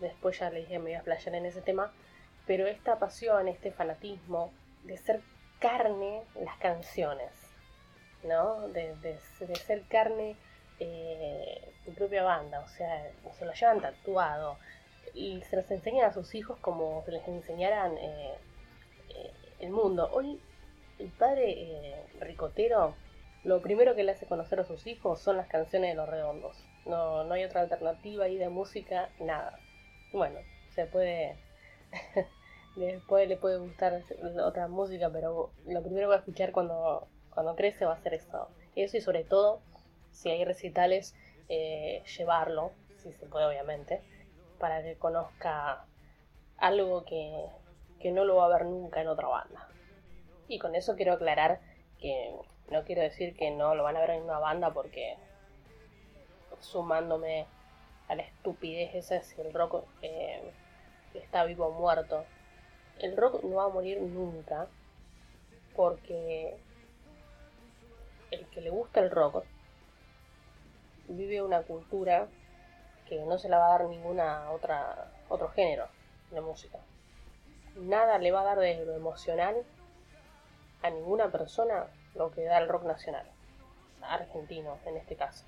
Después 0.00 0.38
ya 0.38 0.50
le 0.50 0.60
dije 0.60 0.80
me 0.80 0.90
iba 0.90 1.00
a 1.00 1.04
playar 1.04 1.34
en 1.34 1.46
ese 1.46 1.60
tema, 1.60 1.92
pero 2.46 2.66
esta 2.66 2.98
pasión, 2.98 3.48
este 3.48 3.72
fanatismo 3.72 4.52
de 4.84 4.96
ser 4.96 5.20
carne 5.58 6.22
las 6.40 6.56
canciones, 6.58 7.30
¿no? 8.24 8.68
De, 8.68 8.94
ser 9.66 9.82
carne 9.88 10.36
eh, 10.80 11.72
tu 11.84 11.94
propia 11.94 12.22
banda, 12.24 12.60
o 12.60 12.68
sea, 12.68 13.10
se 13.38 13.44
lo 13.44 13.52
llevan 13.52 13.80
tatuado 13.80 14.56
y 15.14 15.42
se 15.42 15.56
los 15.56 15.70
enseñan 15.70 16.06
a 16.06 16.12
sus 16.12 16.34
hijos 16.34 16.58
como 16.60 17.02
se 17.04 17.12
les 17.12 17.26
enseñaran 17.28 17.96
eh, 17.98 18.34
el 19.60 19.70
mundo. 19.70 20.10
Hoy 20.12 20.40
el 20.98 21.08
padre 21.10 21.94
ricotero 22.20 22.94
lo 23.44 23.60
primero 23.60 23.96
que 23.96 24.04
le 24.04 24.12
hace 24.12 24.26
conocer 24.26 24.60
a 24.60 24.64
sus 24.64 24.86
hijos 24.86 25.20
son 25.20 25.36
las 25.36 25.48
canciones 25.48 25.90
de 25.90 25.96
los 25.96 26.08
redondos. 26.08 26.56
No, 26.86 27.24
no 27.24 27.34
hay 27.34 27.44
otra 27.44 27.62
alternativa 27.62 28.24
ahí 28.24 28.36
de 28.36 28.48
música, 28.48 29.08
nada. 29.18 29.58
Bueno, 30.12 30.38
se 30.74 30.86
puede. 30.86 31.36
Después 32.76 33.28
le 33.28 33.36
puede 33.36 33.58
gustar 33.58 34.02
otra 34.44 34.68
música, 34.68 35.10
pero 35.10 35.50
lo 35.66 35.82
primero 35.82 36.06
que 36.06 36.10
va 36.10 36.14
a 36.16 36.18
escuchar 36.18 36.52
cuando, 36.52 37.06
cuando 37.30 37.54
crece 37.54 37.84
va 37.84 37.94
a 37.94 38.02
ser 38.02 38.14
eso. 38.14 38.48
Eso 38.74 38.96
y 38.96 39.00
sobre 39.00 39.24
todo, 39.24 39.60
si 40.10 40.30
hay 40.30 40.44
recitales, 40.44 41.14
eh, 41.48 42.02
llevarlo, 42.16 42.72
si 42.96 43.12
se 43.12 43.26
puede 43.26 43.46
obviamente, 43.46 44.00
para 44.58 44.82
que 44.82 44.96
conozca 44.96 45.84
algo 46.56 47.04
que, 47.04 47.46
que 48.00 48.10
no 48.10 48.24
lo 48.24 48.36
va 48.36 48.46
a 48.46 48.56
ver 48.56 48.64
nunca 48.64 49.02
en 49.02 49.08
otra 49.08 49.28
banda. 49.28 49.68
Y 50.48 50.58
con 50.58 50.74
eso 50.74 50.96
quiero 50.96 51.14
aclarar 51.14 51.60
que 52.00 52.34
no 52.70 52.84
quiero 52.84 53.02
decir 53.02 53.36
que 53.36 53.50
no 53.50 53.74
lo 53.74 53.82
van 53.82 53.96
a 53.96 54.00
ver 54.00 54.10
en 54.10 54.22
una 54.22 54.38
banda 54.38 54.72
porque 54.72 55.16
sumándome 56.60 57.46
a 58.08 58.14
la 58.14 58.22
estupidez 58.22 58.94
esa 58.94 59.22
si 59.22 59.40
el 59.40 59.52
rock 59.52 59.84
eh, 60.02 60.52
está 61.18 61.44
vivo 61.44 61.66
o 61.66 61.72
muerto. 61.72 62.24
El 62.98 63.16
rock 63.16 63.42
no 63.42 63.56
va 63.56 63.64
a 63.64 63.68
morir 63.68 64.00
nunca 64.00 64.68
porque 65.74 66.56
el 68.30 68.46
que 68.46 68.60
le 68.60 68.70
gusta 68.70 69.00
el 69.00 69.10
rock 69.10 69.44
vive 71.08 71.42
una 71.42 71.62
cultura 71.62 72.28
que 73.08 73.20
no 73.24 73.38
se 73.38 73.48
la 73.48 73.58
va 73.58 73.66
a 73.66 73.78
dar 73.78 73.88
ninguna 73.88 74.50
otra 74.50 75.10
otro 75.28 75.48
género 75.50 75.86
de 76.30 76.40
música. 76.40 76.78
Nada 77.76 78.18
le 78.18 78.30
va 78.30 78.42
a 78.42 78.44
dar 78.44 78.58
de 78.58 78.84
lo 78.84 78.94
emocional 78.94 79.56
a 80.82 80.90
ninguna 80.90 81.30
persona 81.30 81.86
lo 82.14 82.30
que 82.32 82.44
da 82.44 82.58
el 82.58 82.68
rock 82.68 82.84
nacional, 82.84 83.26
argentino 84.02 84.78
en 84.84 84.96
este 84.96 85.16
caso. 85.16 85.44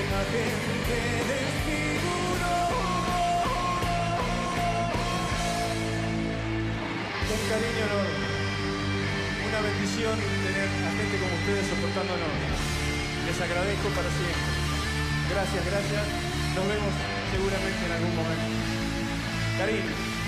Con 0.00 0.08
cariño 7.52 7.84
enorme. 7.84 8.28
Una 9.44 9.60
bendición 9.60 10.16
tener 10.16 10.68
a 10.72 10.90
gente 10.96 11.16
como 11.20 11.34
ustedes 11.36 11.68
soportándonos. 11.68 12.32
Les 13.26 13.40
agradezco 13.40 13.88
para 13.90 14.08
siempre. 14.08 14.40
Gracias, 15.28 15.66
gracias. 15.68 16.04
Nos 16.56 16.64
vemos 16.64 16.92
seguramente 17.30 17.84
en 17.84 17.92
algún 17.92 18.16
momento. 18.16 18.48
Cariño. 19.58 20.19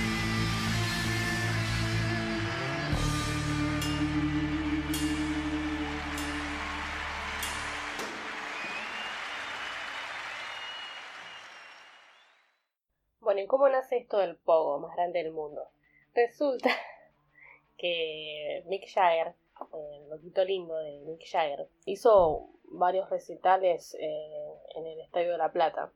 Cómo 13.63 13.75
nace 13.75 13.99
esto 13.99 14.19
del 14.19 14.35
pogo 14.39 14.81
más 14.81 14.97
grande 14.97 15.23
del 15.23 15.31
mundo? 15.31 15.69
Resulta 16.15 16.69
que 17.79 18.65
Mick 18.67 18.93
Jagger, 18.93 19.37
el 19.73 20.11
loquito 20.11 20.45
lindo 20.45 20.77
de 20.79 20.99
Mick 21.07 21.23
Jagger, 21.31 21.69
hizo 21.85 22.49
varios 22.65 23.09
recitales 23.09 23.97
eh, 24.01 24.59
en 24.75 24.85
el 24.85 25.01
Estadio 25.03 25.31
de 25.31 25.39
La 25.39 25.53
Plata. 25.53 25.93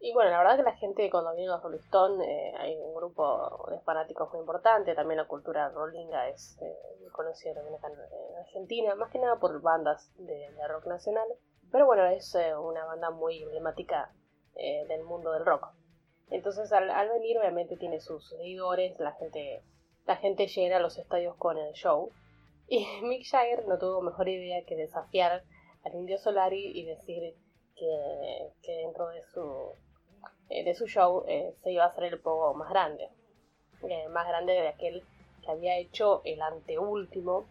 Y 0.00 0.12
bueno, 0.12 0.32
la 0.32 0.38
verdad 0.38 0.56
que 0.56 0.64
la 0.64 0.74
gente 0.74 1.08
cuando 1.08 1.32
viene 1.36 1.52
los 1.52 1.62
Rolling 1.62 1.78
Stones 1.84 2.26
eh, 2.26 2.52
hay 2.58 2.76
un 2.78 2.92
grupo 2.96 3.64
de 3.70 3.78
fanáticos 3.82 4.32
muy 4.32 4.40
importante, 4.40 4.96
también 4.96 5.18
la 5.18 5.28
cultura 5.28 5.68
rollinga 5.68 6.28
es 6.30 6.58
eh, 6.62 6.76
conocida 7.12 7.60
en 7.60 8.38
Argentina, 8.40 8.96
más 8.96 9.12
que 9.12 9.20
nada 9.20 9.38
por 9.38 9.62
bandas 9.62 10.10
de, 10.18 10.50
rock 10.66 10.86
nacional, 10.86 11.28
pero 11.70 11.86
bueno, 11.86 12.06
es 12.06 12.36
una 12.60 12.84
banda 12.86 13.12
muy 13.12 13.40
emblemática 13.40 14.12
del 14.56 15.04
mundo 15.04 15.30
del 15.30 15.46
rock. 15.46 15.68
Entonces 16.30 16.72
al, 16.72 16.90
al, 16.90 17.08
venir 17.10 17.38
obviamente 17.38 17.76
tiene 17.76 18.00
sus 18.00 18.28
seguidores, 18.28 18.98
la 18.98 19.12
gente, 19.12 19.62
la 20.06 20.16
gente 20.16 20.46
llena 20.46 20.78
los 20.78 20.98
estadios 20.98 21.36
con 21.36 21.58
el 21.58 21.72
show. 21.74 22.10
Y 22.68 22.86
Mick 23.02 23.26
Jagger 23.26 23.66
no 23.66 23.78
tuvo 23.78 24.00
mejor 24.02 24.28
idea 24.28 24.64
que 24.64 24.76
desafiar 24.76 25.44
al 25.84 25.94
Indio 25.94 26.18
Solari 26.18 26.72
y 26.74 26.84
decir 26.84 27.34
que, 27.76 28.72
dentro 28.82 29.08
de 29.08 29.22
su, 29.24 29.72
eh, 30.48 30.64
de 30.64 30.74
su 30.74 30.86
show 30.86 31.24
eh, 31.28 31.54
se 31.62 31.72
iba 31.72 31.84
a 31.84 31.88
hacer 31.88 32.04
el 32.04 32.20
pogo 32.20 32.54
más 32.54 32.70
grande. 32.70 33.08
Eh, 33.82 34.08
más 34.08 34.26
grande 34.26 34.52
de 34.54 34.68
aquel 34.68 35.02
que 35.44 35.50
había 35.50 35.76
hecho 35.76 36.22
el 36.24 36.40
anteúltimo 36.40 37.46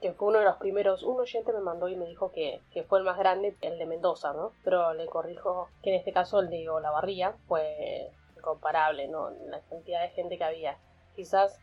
que 0.00 0.12
fue 0.12 0.28
uno 0.28 0.38
de 0.38 0.44
los 0.44 0.56
primeros, 0.56 1.02
un 1.02 1.18
oyente 1.18 1.52
me 1.52 1.60
mandó 1.60 1.88
y 1.88 1.96
me 1.96 2.06
dijo 2.06 2.30
que, 2.30 2.62
fue 2.88 3.00
el 3.00 3.04
más 3.04 3.18
grande, 3.18 3.56
el 3.60 3.78
de 3.78 3.86
Mendoza, 3.86 4.32
¿no? 4.32 4.52
Pero 4.62 4.94
le 4.94 5.06
corrijo 5.06 5.68
que 5.82 5.90
en 5.90 5.96
este 5.96 6.12
caso 6.12 6.38
el 6.40 6.50
de 6.50 6.68
Olavarría 6.68 7.34
fue 7.48 8.10
comparable, 8.40 9.08
¿no? 9.08 9.30
La 9.30 9.60
cantidad 9.62 10.02
de 10.02 10.10
gente 10.10 10.38
que 10.38 10.44
había. 10.44 10.78
Quizás 11.16 11.58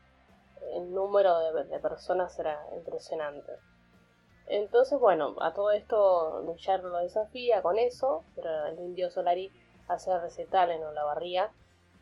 el 0.74 0.94
número 0.94 1.40
de, 1.54 1.80
personas 1.80 2.38
era 2.38 2.60
impresionante. 2.76 3.54
Entonces, 4.48 5.00
bueno, 5.00 5.36
a 5.40 5.54
todo 5.54 5.72
esto 5.72 6.42
Luchar 6.42 6.84
lo 6.84 6.98
desafía 6.98 7.62
con 7.62 7.80
eso, 7.80 8.26
pero 8.36 8.66
el 8.66 8.80
indio 8.80 9.10
Solari 9.10 9.52
hace 9.88 10.18
recital 10.20 10.72
en 10.72 10.84
Olavarría, 10.84 11.52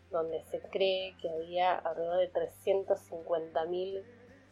donde 0.10 0.44
se 0.46 0.60
cree 0.62 1.16
que 1.22 1.30
había 1.30 1.76
alrededor 1.76 2.18
de 2.18 2.32
350.000 2.34 4.04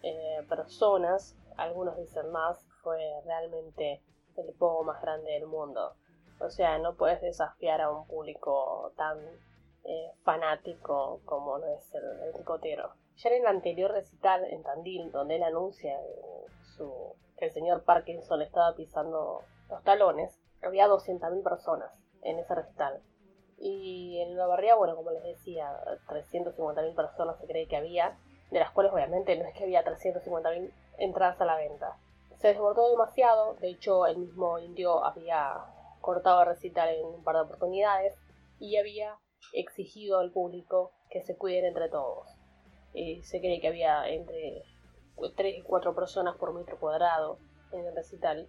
eh, 0.04 0.46
personas 0.48 1.36
algunos 1.58 1.98
dicen 1.98 2.32
más, 2.32 2.66
fue 2.82 3.00
realmente 3.26 4.02
el 4.38 4.54
pogo 4.54 4.84
más 4.84 5.02
grande 5.02 5.32
del 5.32 5.48
mundo. 5.48 5.96
O 6.40 6.50
sea, 6.50 6.78
no 6.80 6.96
puedes 6.96 7.22
desafiar 7.22 7.82
a 7.82 7.92
un 7.92 8.08
público 8.08 8.94
tan 8.98 9.18
eh, 9.84 10.12
fanático 10.24 11.22
como 11.26 11.58
lo 11.58 11.68
es 11.76 11.94
el, 11.94 12.34
ricotero. 12.34 12.94
Ya 13.18 13.30
en 13.30 13.42
el 13.42 13.48
anterior 13.48 13.92
recital 13.92 14.44
en 14.46 14.64
Tandil, 14.64 15.12
donde 15.12 15.36
él 15.36 15.44
anuncia 15.44 16.00
su, 16.76 17.16
que 17.38 17.46
el 17.46 17.52
señor 17.52 17.84
Parkinson 17.84 18.40
le 18.40 18.46
estaba 18.46 18.76
pisando 18.76 19.42
los 19.70 19.84
talones, 19.84 20.40
había 20.64 20.88
200.000 20.88 21.44
personas 21.44 21.92
en 22.22 22.40
ese 22.40 22.56
recital. 22.56 23.02
Y 23.58 24.20
en 24.22 24.36
la 24.36 24.48
barría, 24.48 24.76
bueno, 24.76 24.96
como 24.96 25.12
les 25.12 25.24
decía, 25.24 25.72
350.000 26.08 26.96
personas 26.96 27.38
se 27.40 27.46
cree 27.46 27.68
que 27.68 27.78
había, 27.78 28.18
de 28.50 28.60
las 28.60 28.72
cuales 28.72 28.92
obviamente 28.92 29.38
no 29.38 29.46
es 29.46 29.54
que 29.54 29.64
había 29.64 29.84
350.000 29.84 30.72
entradas 30.98 31.40
a 31.42 31.46
la 31.46 31.56
venta. 31.56 31.98
Se 32.38 32.50
desbordó 32.50 32.90
demasiado, 32.90 33.56
de 33.56 33.70
hecho 33.70 34.06
el 34.08 34.18
mismo 34.18 34.58
indio 34.60 35.06
había 35.06 35.58
cortado 36.02 36.40
a 36.40 36.46
recitar 36.46 36.90
en 36.90 37.06
un 37.06 37.24
par 37.24 37.36
de 37.36 37.42
oportunidades 37.42 38.16
y 38.60 38.78
había 38.78 39.18
exigido 39.54 40.20
al 40.20 40.32
público 40.32 40.92
que 41.10 41.22
se 41.22 41.38
cuiden 41.38 41.66
entre 41.66 41.90
todos. 41.90 42.28
Y 42.94 43.22
se 43.24 43.40
cree 43.40 43.62
que 43.62 43.68
había 43.68 44.08
entre 44.10 44.64
3 45.36 45.58
y 45.60 45.62
4 45.62 45.96
personas 45.96 46.36
por 46.38 46.54
metro 46.54 46.80
cuadrado 46.80 47.38
en 47.72 47.86
el 47.86 47.96
recital 47.96 48.48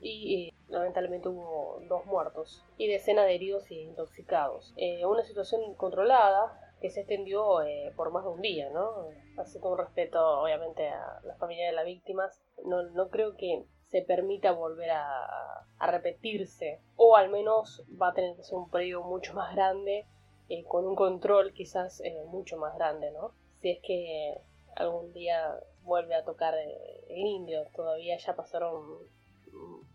y 0.00 0.52
lamentablemente 0.68 1.28
hubo 1.28 1.80
dos 1.88 2.06
muertos 2.06 2.64
y 2.76 2.86
decenas 2.86 3.26
de 3.26 3.34
heridos 3.34 3.70
y 3.70 3.80
intoxicados. 3.80 4.72
Eh, 4.76 5.04
una 5.04 5.24
situación 5.24 5.74
controlada 5.74 6.67
que 6.80 6.90
se 6.90 7.00
extendió 7.00 7.62
eh, 7.62 7.92
por 7.96 8.12
más 8.12 8.24
de 8.24 8.30
un 8.30 8.40
día, 8.40 8.70
¿no? 8.70 9.08
Así 9.36 9.58
con 9.58 9.76
respeto, 9.76 10.40
obviamente, 10.40 10.88
a 10.88 11.20
la 11.24 11.34
familia 11.36 11.66
de 11.66 11.72
las 11.72 11.84
víctimas, 11.84 12.40
no, 12.64 12.82
no 12.82 13.08
creo 13.08 13.36
que 13.36 13.64
se 13.86 14.02
permita 14.02 14.52
volver 14.52 14.90
a, 14.90 15.64
repetirse, 15.80 16.80
o 16.96 17.16
al 17.16 17.30
menos 17.30 17.84
va 18.00 18.08
a 18.08 18.14
tener 18.14 18.36
que 18.36 18.42
ser 18.42 18.58
un 18.58 18.68
periodo 18.68 19.04
mucho 19.04 19.32
más 19.34 19.54
grande, 19.54 20.06
eh, 20.48 20.64
con 20.64 20.86
un 20.86 20.96
control 20.96 21.52
quizás 21.52 22.00
eh, 22.00 22.24
mucho 22.26 22.58
más 22.58 22.74
grande, 22.76 23.10
¿no? 23.12 23.32
Si 23.60 23.70
es 23.70 23.78
que 23.82 24.38
algún 24.76 25.12
día 25.12 25.54
vuelve 25.82 26.14
a 26.14 26.24
tocar 26.24 26.54
el 26.54 27.16
indio, 27.26 27.66
todavía 27.74 28.18
ya 28.18 28.34
pasaron, 28.34 28.98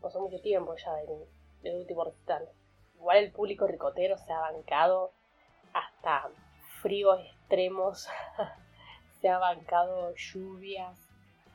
pasó 0.01 0.21
mucho 0.21 0.41
tiempo 0.41 0.73
ya 0.75 0.95
del, 0.95 1.25
del 1.61 1.75
último 1.75 2.05
recital. 2.05 2.49
Igual 2.95 3.17
el 3.17 3.31
público 3.31 3.67
ricotero 3.67 4.17
se 4.17 4.31
ha 4.31 4.39
bancado 4.39 5.11
hasta 5.73 6.29
fríos 6.83 7.19
extremos, 7.21 8.07
se 9.21 9.29
ha 9.29 9.39
bancado 9.39 10.13
lluvias. 10.15 10.99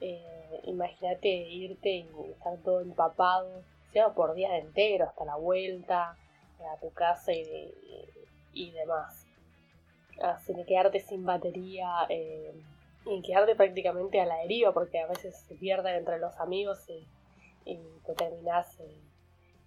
Eh, 0.01 0.61
imagínate 0.65 1.29
irte 1.29 1.91
y 1.91 2.09
estar 2.33 2.57
todo 2.65 2.81
empapado, 2.81 3.63
sea 3.93 4.09
por 4.15 4.35
días 4.35 4.53
enteros, 4.55 5.09
hasta 5.09 5.25
la 5.25 5.37
vuelta 5.37 6.17
a 6.73 6.81
tu 6.81 6.91
casa 6.93 7.33
y, 7.33 8.71
demás. 8.73 9.27
Así 10.23 10.55
que 10.55 10.65
quedarte 10.65 10.99
sin 10.99 11.25
batería 11.25 12.07
eh, 12.09 12.53
y 13.07 13.23
quedarte 13.23 13.55
prácticamente 13.55 14.21
a 14.21 14.27
la 14.27 14.37
deriva, 14.39 14.73
porque 14.73 14.99
a 14.99 15.07
veces 15.07 15.37
se 15.37 15.55
pierden 15.55 15.97
entre 15.97 16.19
los 16.19 16.37
amigos 16.39 16.79
y, 16.89 17.07
te 18.07 18.15
terminas 18.15 18.79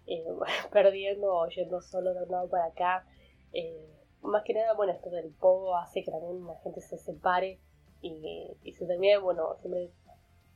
eh, 0.08 0.26
perdiendo 0.72 1.36
o 1.36 1.48
yendo 1.48 1.82
solo 1.82 2.14
de 2.14 2.24
un 2.24 2.32
lado 2.32 2.50
para 2.50 2.66
acá 2.66 3.06
más 4.22 4.44
que 4.44 4.54
nada, 4.54 4.74
bueno, 4.74 4.94
esto 4.94 5.10
del 5.10 5.32
pogo 5.34 5.76
hace 5.76 6.04
que 6.04 6.12
también 6.12 6.46
la 6.46 6.56
gente 6.58 6.82
se 6.82 6.98
separe 6.98 7.60
y, 8.02 8.58
y 8.64 8.74
se 8.74 8.86
termine, 8.86 9.18
bueno, 9.18 9.56
siempre 9.62 9.92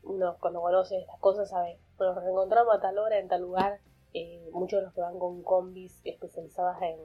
uno 0.05 0.37
cuando 0.39 0.61
conoce 0.61 0.99
estas 0.99 1.19
cosas 1.19 1.49
sabe, 1.49 1.79
bueno, 1.97 2.13
nos 2.13 2.23
reencontramos 2.23 2.75
a 2.75 2.79
tal 2.79 2.97
hora, 2.97 3.17
en 3.17 3.27
tal 3.27 3.41
lugar, 3.41 3.79
eh, 4.13 4.49
muchos 4.53 4.79
de 4.79 4.85
los 4.85 4.93
que 4.93 5.01
van 5.01 5.19
con 5.19 5.43
combis 5.43 5.99
especializadas 6.05 6.81
en, 6.81 6.99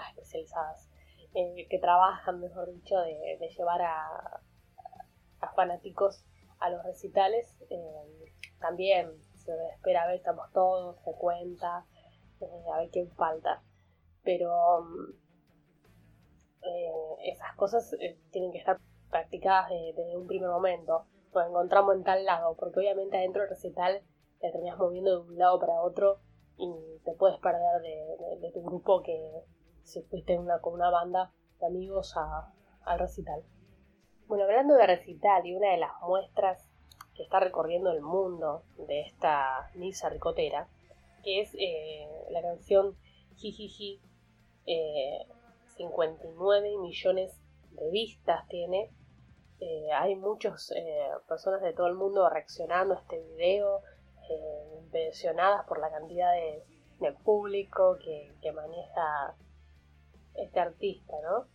ah, 0.00 0.10
especializadas, 0.10 0.88
eh, 1.34 1.66
que 1.68 1.78
trabajan, 1.78 2.40
mejor 2.40 2.72
dicho, 2.72 2.98
de, 2.98 3.38
llevar 3.56 3.82
a, 3.82 4.40
a, 5.40 5.52
fanáticos 5.54 6.24
a 6.58 6.70
los 6.70 6.82
recitales, 6.82 7.56
eh, 7.70 8.34
también 8.58 9.12
se 9.36 9.52
espera 9.74 10.02
a 10.02 10.06
ver, 10.06 10.16
estamos 10.16 10.50
todos, 10.52 10.96
se 11.04 11.12
cuenta, 11.12 11.86
a 12.72 12.78
ver 12.78 12.90
quién 12.90 13.10
falta. 13.12 13.62
Pero 14.22 14.86
eh, 16.62 17.32
esas 17.32 17.54
cosas 17.56 17.92
eh, 18.00 18.18
tienen 18.30 18.52
que 18.52 18.58
estar 18.58 18.78
practicadas 19.10 19.70
desde 19.70 20.16
un 20.16 20.26
primer 20.26 20.48
momento. 20.48 21.06
Nos 21.34 21.46
encontramos 21.46 21.94
en 21.94 22.04
tal 22.04 22.24
lado, 22.24 22.56
porque 22.56 22.80
obviamente 22.80 23.16
adentro 23.16 23.42
del 23.42 23.50
recital 23.50 24.02
te 24.40 24.50
terminas 24.50 24.78
moviendo 24.78 25.22
de 25.22 25.28
un 25.28 25.38
lado 25.38 25.58
para 25.58 25.80
otro 25.80 26.20
y 26.56 27.00
te 27.04 27.12
puedes 27.14 27.38
perder 27.38 27.82
de, 28.40 28.50
tu 28.52 28.62
grupo 28.62 29.02
que 29.02 29.44
si 29.82 30.02
fuiste 30.02 30.38
una, 30.38 30.60
con 30.60 30.74
una 30.74 30.90
banda 30.90 31.32
de 31.58 31.66
amigos 31.66 32.14
al 32.84 32.98
recital. 32.98 33.42
Bueno, 34.26 34.44
hablando 34.44 34.74
de 34.74 34.86
recital 34.86 35.46
y 35.46 35.54
una 35.54 35.70
de 35.70 35.78
las 35.78 35.92
muestras 36.02 36.70
que 37.14 37.22
está 37.22 37.40
recorriendo 37.40 37.90
el 37.90 38.00
mundo 38.00 38.62
de 38.86 39.00
esta 39.02 39.70
misa 39.74 40.08
ricotera, 40.08 40.68
que 41.22 41.40
es 41.40 41.54
eh, 41.58 42.08
la 42.30 42.42
canción 42.42 42.96
Jijiji, 43.36 44.00
eh, 44.66 45.26
59 45.80 46.76
millones 46.78 47.40
de 47.70 47.90
vistas 47.90 48.46
tiene. 48.48 48.90
Eh, 49.60 49.90
hay 49.92 50.14
muchas 50.14 50.72
eh, 50.72 51.08
personas 51.26 51.62
de 51.62 51.72
todo 51.72 51.86
el 51.86 51.94
mundo 51.94 52.28
reaccionando 52.28 52.94
a 52.94 52.98
este 52.98 53.18
video, 53.18 53.80
eh, 54.28 54.78
impresionadas 54.78 55.66
por 55.66 55.80
la 55.80 55.90
cantidad 55.90 56.32
de, 56.32 56.64
público 57.24 57.96
que, 57.98 58.52
maneja 58.52 59.34
este 60.34 60.60
artista, 60.60 61.14
¿no? 61.22 61.46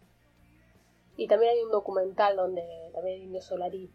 Y 1.18 1.28
también 1.28 1.52
hay 1.52 1.62
un 1.62 1.72
documental 1.72 2.36
donde 2.36 2.90
también 2.94 3.22
Indio 3.22 3.42
Solari 3.42 3.92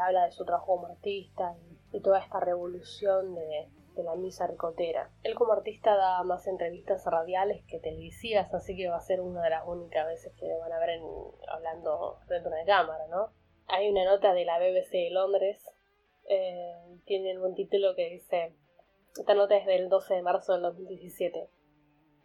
habla 0.00 0.26
de 0.26 0.32
su 0.32 0.44
trabajo 0.44 0.76
como 0.76 0.86
artista 0.86 1.56
y 1.92 2.00
toda 2.00 2.20
esta 2.20 2.38
revolución 2.38 3.34
de, 3.34 3.68
de 3.94 4.02
la 4.02 4.14
misa 4.14 4.46
ricotera. 4.46 5.10
Él 5.22 5.34
como 5.34 5.52
artista 5.52 5.96
da 5.96 6.22
más 6.24 6.46
entrevistas 6.46 7.04
radiales 7.06 7.64
que 7.66 7.78
televisivas, 7.78 8.52
así 8.54 8.76
que 8.76 8.88
va 8.88 8.96
a 8.96 9.00
ser 9.00 9.20
una 9.20 9.42
de 9.42 9.50
las 9.50 9.66
únicas 9.66 10.06
veces 10.06 10.32
que 10.38 10.46
van 10.58 10.72
a 10.72 10.78
ver 10.78 11.00
hablando 11.48 12.18
dentro 12.28 12.50
de 12.50 12.56
una 12.56 12.64
cámara, 12.64 13.06
¿no? 13.08 13.32
Hay 13.68 13.90
una 13.90 14.04
nota 14.04 14.34
de 14.34 14.44
la 14.44 14.58
BBC 14.58 14.90
de 14.90 15.10
Londres, 15.10 15.70
eh, 16.28 16.98
tiene 17.04 17.38
un 17.38 17.54
título 17.54 17.94
que 17.94 18.10
dice, 18.10 18.54
esta 19.18 19.34
nota 19.34 19.56
es 19.56 19.66
del 19.66 19.88
12 19.88 20.14
de 20.14 20.22
marzo 20.22 20.52
del 20.52 20.62
2017. 20.62 21.48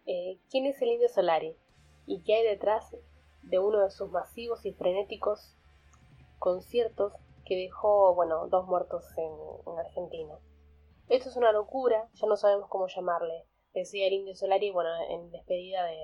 Eh, 0.06 0.38
¿Quién 0.50 0.66
es 0.66 0.80
el 0.82 0.88
Indio 0.92 1.08
Solari? 1.08 1.56
¿Y 2.06 2.22
qué 2.22 2.36
hay 2.36 2.44
detrás 2.44 2.96
de 3.42 3.58
uno 3.58 3.80
de 3.80 3.90
sus 3.90 4.10
masivos 4.10 4.64
y 4.64 4.72
frenéticos 4.72 5.54
conciertos 6.38 7.12
que 7.44 7.56
dejó, 7.56 8.14
bueno, 8.14 8.46
dos 8.48 8.66
muertos 8.66 9.04
en, 9.16 9.78
Argentina. 9.78 10.34
Esto 11.08 11.30
es 11.30 11.36
una 11.36 11.52
locura, 11.52 12.06
ya 12.12 12.26
no 12.26 12.36
sabemos 12.36 12.68
cómo 12.68 12.86
llamarle, 12.86 13.46
decía 13.72 14.06
el 14.06 14.12
Indio 14.12 14.34
Solari, 14.34 14.70
bueno, 14.70 14.90
en 15.08 15.30
despedida 15.30 15.84
de, 15.84 15.96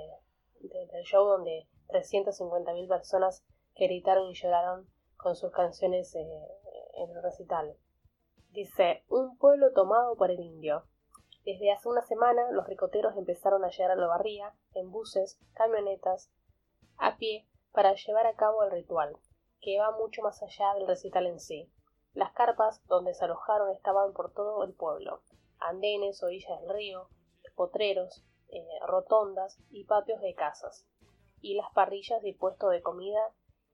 del 0.60 1.04
show 1.04 1.26
donde 1.26 1.68
350.000 1.88 2.88
personas 2.88 3.44
que 3.74 3.86
gritaron 3.86 4.30
y 4.30 4.34
lloraron 4.34 4.88
con 5.16 5.36
sus 5.36 5.52
canciones 5.52 6.14
eh, 6.14 6.22
en 6.94 7.10
el 7.10 7.22
recital. 7.22 7.76
Dice, 8.50 9.04
un 9.08 9.36
pueblo 9.36 9.72
tomado 9.74 10.16
por 10.16 10.30
el 10.30 10.40
indio. 10.40 10.84
Desde 11.44 11.70
hace 11.70 11.86
una 11.88 12.02
semana 12.02 12.50
los 12.52 12.66
ricoteros 12.66 13.14
empezaron 13.18 13.62
a 13.62 13.68
llegar 13.68 13.90
a 13.90 13.96
la 13.96 14.06
barría 14.06 14.54
en 14.72 14.90
buses, 14.90 15.38
camionetas, 15.52 16.30
a 16.96 17.18
pie, 17.18 17.46
para 17.72 17.94
llevar 17.94 18.26
a 18.26 18.36
cabo 18.36 18.62
el 18.62 18.70
ritual, 18.70 19.18
que 19.60 19.78
va 19.78 19.90
mucho 19.98 20.22
más 20.22 20.42
allá 20.42 20.72
del 20.74 20.86
recital 20.86 21.26
en 21.26 21.40
sí. 21.40 21.70
Las 22.14 22.32
carpas 22.32 22.80
donde 22.86 23.12
se 23.12 23.24
alojaron 23.24 23.70
estaban 23.70 24.12
por 24.12 24.32
todo 24.32 24.62
el 24.64 24.72
pueblo, 24.72 25.22
andenes, 25.58 26.22
orillas 26.22 26.60
del 26.60 26.70
río, 26.70 27.08
potreros, 27.54 28.24
eh, 28.50 28.66
rotondas 28.86 29.58
y 29.70 29.84
patios 29.84 30.20
de 30.20 30.34
casas, 30.34 30.86
y 31.40 31.54
las 31.54 31.70
parrillas 31.72 32.24
y 32.24 32.32
puestos 32.32 32.70
de 32.70 32.82
comida 32.82 33.20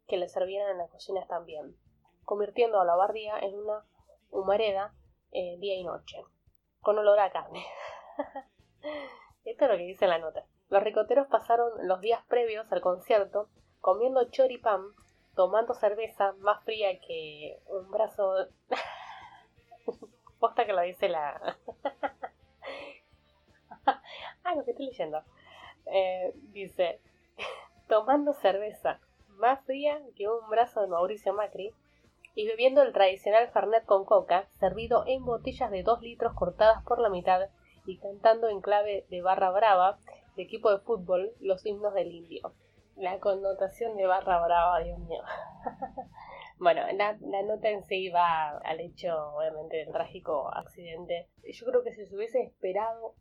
que 0.06 0.16
le 0.16 0.28
servían 0.28 0.70
en 0.70 0.78
las 0.78 0.90
cocinas 0.90 1.28
también, 1.28 1.76
convirtiendo 2.24 2.80
a 2.80 2.84
la 2.84 2.96
barría 2.96 3.38
en 3.38 3.58
una 3.58 3.84
humareda 4.30 4.94
eh, 5.32 5.56
día 5.58 5.74
y 5.74 5.84
noche, 5.84 6.24
con 6.80 6.98
olor 6.98 7.20
a 7.20 7.30
carne. 7.30 7.64
Esto 9.44 9.64
es 9.64 9.70
lo 9.70 9.76
que 9.76 9.84
dice 9.84 10.06
la 10.06 10.18
nota. 10.18 10.46
Los 10.68 10.82
ricoteros 10.82 11.26
pasaron 11.28 11.70
los 11.86 12.00
días 12.00 12.24
previos 12.26 12.70
al 12.72 12.80
concierto 12.80 13.48
comiendo 13.80 14.30
choripán, 14.30 14.82
tomando 15.34 15.74
cerveza 15.74 16.32
más 16.40 16.62
fría 16.64 16.98
que 17.00 17.58
un 17.66 17.90
brazo. 17.90 18.46
Posta 20.38 20.64
que 20.64 20.72
lo 20.72 20.82
dice 20.82 21.08
la. 21.08 21.58
ah, 23.86 24.54
lo 24.54 24.64
que 24.64 24.70
estoy 24.70 24.86
leyendo. 24.86 25.22
Eh, 25.86 26.32
dice: 26.52 27.00
tomando 27.88 28.32
cerveza 28.32 29.00
más 29.36 29.64
fría 29.64 30.00
que 30.16 30.28
un 30.28 30.48
brazo 30.48 30.80
de 30.80 30.86
Mauricio 30.86 31.32
Macri 31.32 31.74
y 32.34 32.46
bebiendo 32.46 32.82
el 32.82 32.92
tradicional 32.92 33.48
Fernet 33.48 33.84
con 33.84 34.04
coca, 34.04 34.46
servido 34.58 35.04
en 35.06 35.24
botellas 35.24 35.70
de 35.70 35.82
2 35.82 36.00
litros 36.02 36.34
cortadas 36.34 36.82
por 36.84 37.00
la 37.00 37.08
mitad 37.08 37.48
y 37.86 37.98
cantando 37.98 38.48
en 38.48 38.60
clave 38.60 39.06
de 39.10 39.22
barra 39.22 39.50
brava, 39.50 39.98
de 40.36 40.42
equipo 40.42 40.70
de 40.70 40.78
fútbol, 40.78 41.32
los 41.40 41.64
himnos 41.66 41.94
del 41.94 42.12
indio. 42.12 42.52
La 43.00 43.18
connotación 43.18 43.96
de 43.96 44.06
barra 44.06 44.44
brava, 44.44 44.78
Dios 44.80 44.98
mío. 44.98 45.22
bueno, 46.58 46.82
la, 46.92 47.16
la, 47.18 47.42
nota 47.42 47.70
en 47.70 47.82
sí 47.84 48.10
va 48.10 48.58
al 48.58 48.78
hecho, 48.78 49.32
obviamente, 49.36 49.78
del 49.78 49.90
trágico 49.90 50.54
accidente. 50.54 51.30
Yo 51.42 51.64
creo 51.64 51.82
que 51.82 51.94
si 51.94 52.04
se 52.04 52.14
hubiese 52.14 52.42
esperado 52.42 53.14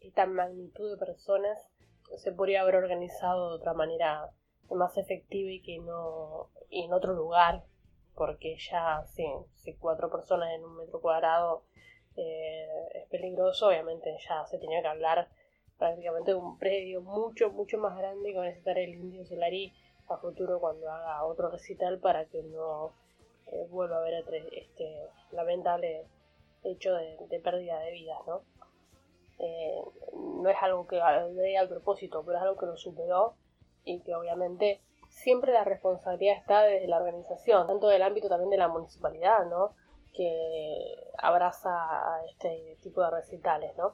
esta 0.00 0.26
magnitud 0.26 0.90
de 0.90 1.06
personas, 1.06 1.70
se 2.16 2.32
podría 2.32 2.62
haber 2.62 2.74
organizado 2.74 3.50
de 3.50 3.54
otra 3.54 3.72
manera 3.72 4.30
más 4.68 4.98
efectiva 4.98 5.52
y 5.52 5.62
que 5.62 5.78
no 5.78 6.50
en 6.70 6.92
otro 6.92 7.12
lugar 7.12 7.62
porque 8.16 8.56
ya 8.58 9.04
sí, 9.06 9.24
si 9.54 9.76
cuatro 9.76 10.10
personas 10.10 10.50
en 10.54 10.64
un 10.64 10.76
metro 10.76 11.00
cuadrado 11.00 11.66
eh, 12.16 12.66
es 12.94 13.08
peligroso, 13.10 13.68
obviamente 13.68 14.12
ya 14.28 14.44
se 14.46 14.58
tenía 14.58 14.82
que 14.82 14.88
hablar 14.88 15.28
prácticamente 15.84 16.34
un 16.34 16.56
predio 16.56 17.02
mucho, 17.02 17.50
mucho 17.50 17.76
más 17.76 17.94
grande 17.98 18.32
que 18.32 18.38
va 18.38 18.44
a 18.44 18.46
necesitar 18.46 18.78
el 18.78 18.94
Indio 18.94 19.26
Solari 19.26 19.70
a 20.08 20.16
futuro 20.16 20.58
cuando 20.58 20.90
haga 20.90 21.22
otro 21.24 21.50
recital 21.50 21.98
para 21.98 22.24
que 22.24 22.42
no 22.42 22.94
eh, 23.48 23.66
vuelva 23.68 23.96
a 23.96 23.98
haber 23.98 24.24
este 24.52 25.10
lamentable 25.32 26.06
hecho 26.62 26.94
de, 26.94 27.38
pérdida 27.40 27.78
de 27.80 27.90
vidas, 27.90 28.18
¿no? 28.26 28.40
Eh, 29.40 29.82
no 30.14 30.48
es 30.48 30.56
algo 30.62 30.86
que 30.86 30.96
dé 30.96 31.58
al 31.58 31.68
propósito, 31.68 32.22
pero 32.24 32.38
es 32.38 32.44
algo 32.44 32.56
que 32.56 32.64
lo 32.64 32.78
superó 32.78 33.34
y 33.84 34.00
que 34.00 34.14
obviamente 34.14 34.80
siempre 35.10 35.52
la 35.52 35.64
responsabilidad 35.64 36.38
está 36.38 36.62
desde 36.62 36.88
la 36.88 36.96
organización, 36.96 37.66
tanto 37.66 37.88
del 37.88 38.02
ámbito 38.02 38.30
también 38.30 38.48
de 38.48 38.56
la 38.56 38.68
municipalidad, 38.68 39.44
¿no? 39.50 39.74
Que 40.14 41.10
abraza 41.18 41.70
a 41.70 42.24
este 42.24 42.78
tipo 42.82 43.02
de 43.02 43.10
recitales, 43.10 43.76
¿no? 43.76 43.92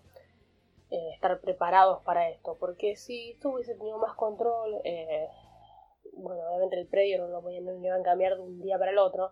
Eh, 0.90 1.10
estar 1.14 1.40
preparados 1.40 2.02
para 2.02 2.28
esto, 2.30 2.56
porque 2.58 2.96
si 2.96 3.30
esto 3.30 3.50
hubiese 3.50 3.76
tenido 3.76 3.98
más 3.98 4.16
control, 4.16 4.80
eh, 4.82 5.28
bueno, 6.14 6.42
obviamente 6.48 6.80
el 6.80 6.88
predio 6.88 7.18
no 7.18 7.28
lo, 7.28 7.42
no 7.42 7.84
iban 7.84 8.00
a 8.00 8.02
cambiar 8.02 8.34
de 8.34 8.42
un 8.42 8.60
día 8.60 8.76
para 8.76 8.90
el 8.90 8.98
otro, 8.98 9.30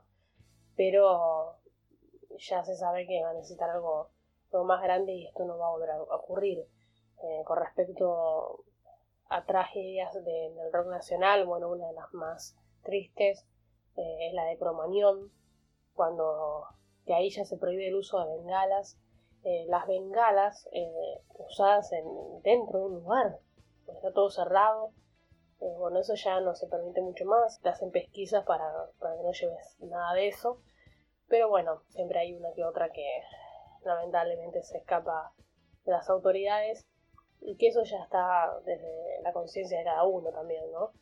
pero 0.77 1.57
ya 2.39 2.63
se 2.63 2.77
sabe 2.77 3.09
que 3.09 3.25
va 3.25 3.31
a 3.31 3.35
necesitar 3.35 3.71
algo, 3.71 4.11
más 4.65 4.81
grande 4.83 5.13
y 5.13 5.27
esto 5.27 5.45
no 5.45 5.59
va 5.59 5.67
a 5.67 5.71
volver 5.71 5.91
a 5.91 6.01
ocurrir. 6.01 6.61
Eh, 7.25 7.43
con 7.45 7.59
respecto 7.59 8.65
a 9.29 9.45
tragedias 9.45 10.15
del 10.25 10.73
rock 10.73 10.87
nacional, 10.87 11.45
bueno, 11.45 11.71
una 11.71 11.89
de 11.89 11.93
las 11.95 12.15
más 12.15 12.57
tristes 12.85 13.45
es 13.97 14.33
la 14.33 14.45
de 14.45 14.57
Cromañón, 14.59 15.33
cuando 15.93 16.69
que 17.05 17.15
ahí 17.15 17.31
ya 17.31 17.45
se 17.45 17.57
prohíbe 17.57 17.89
el 17.89 17.97
uso 17.97 18.25
de 18.25 18.37
bengalas. 18.37 18.97
Eh, 19.49 19.65
las 19.67 19.87
bengalas 19.87 20.69
eh, 20.73 21.23
usadas 21.39 21.91
en, 21.93 22.05
dentro 22.43 22.81
de 22.81 22.85
un 22.85 22.95
lugar, 22.97 23.39
está 23.87 24.13
todo 24.13 24.29
cerrado, 24.29 24.93
bueno, 25.59 26.01
eso 26.01 26.15
ya 26.17 26.39
no 26.41 26.55
se 26.55 26.67
permite 26.67 27.01
mucho 27.01 27.25
más, 27.25 27.59
te 27.63 27.71
hacen 27.71 27.91
pesquisas 27.91 28.45
para, 28.45 28.71
para 28.99 29.17
que 29.17 29.23
no 29.23 29.33
lleves 29.33 29.77
nada 29.81 30.13
de 30.13 30.29
eso, 30.29 30.61
pero 31.29 31.49
bueno, 31.49 31.81
siempre 31.89 32.19
hay 32.19 32.35
una 32.35 32.53
que 32.53 32.63
otra 32.63 32.91
que 32.91 33.23
lamentablemente 33.85 34.63
se 34.65 34.77
escapa 34.77 35.33
de 35.87 35.93
las 35.93 36.11
autoridades 36.11 36.87
y 37.41 37.57
que 37.57 37.69
eso 37.69 37.83
ya 37.85 38.03
está 38.03 38.53
desde 38.67 39.23
la 39.23 39.33
conciencia 39.33 39.79
de 39.79 39.85
cada 39.85 40.05
uno 40.05 40.31
también, 40.31 40.71
¿no? 40.73 40.93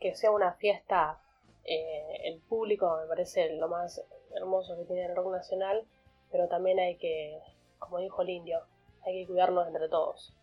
Que 0.00 0.16
sea 0.16 0.32
una 0.32 0.54
fiesta, 0.54 1.20
eh, 1.62 2.22
el 2.24 2.40
público 2.40 2.98
me 3.00 3.06
parece 3.06 3.54
lo 3.54 3.68
más 3.68 4.04
hermoso 4.34 4.76
que 4.76 4.86
tiene 4.86 5.04
el 5.04 5.14
rock 5.14 5.30
nacional, 5.30 5.86
pero 6.32 6.48
también 6.48 6.80
hay 6.80 6.96
que, 6.96 7.40
como 7.78 7.98
dijo 7.98 8.22
el 8.22 8.30
indio, 8.30 8.60
hay 9.04 9.20
que 9.20 9.26
cuidarnos 9.26 9.66
entre 9.66 9.88
todos. 9.88 10.34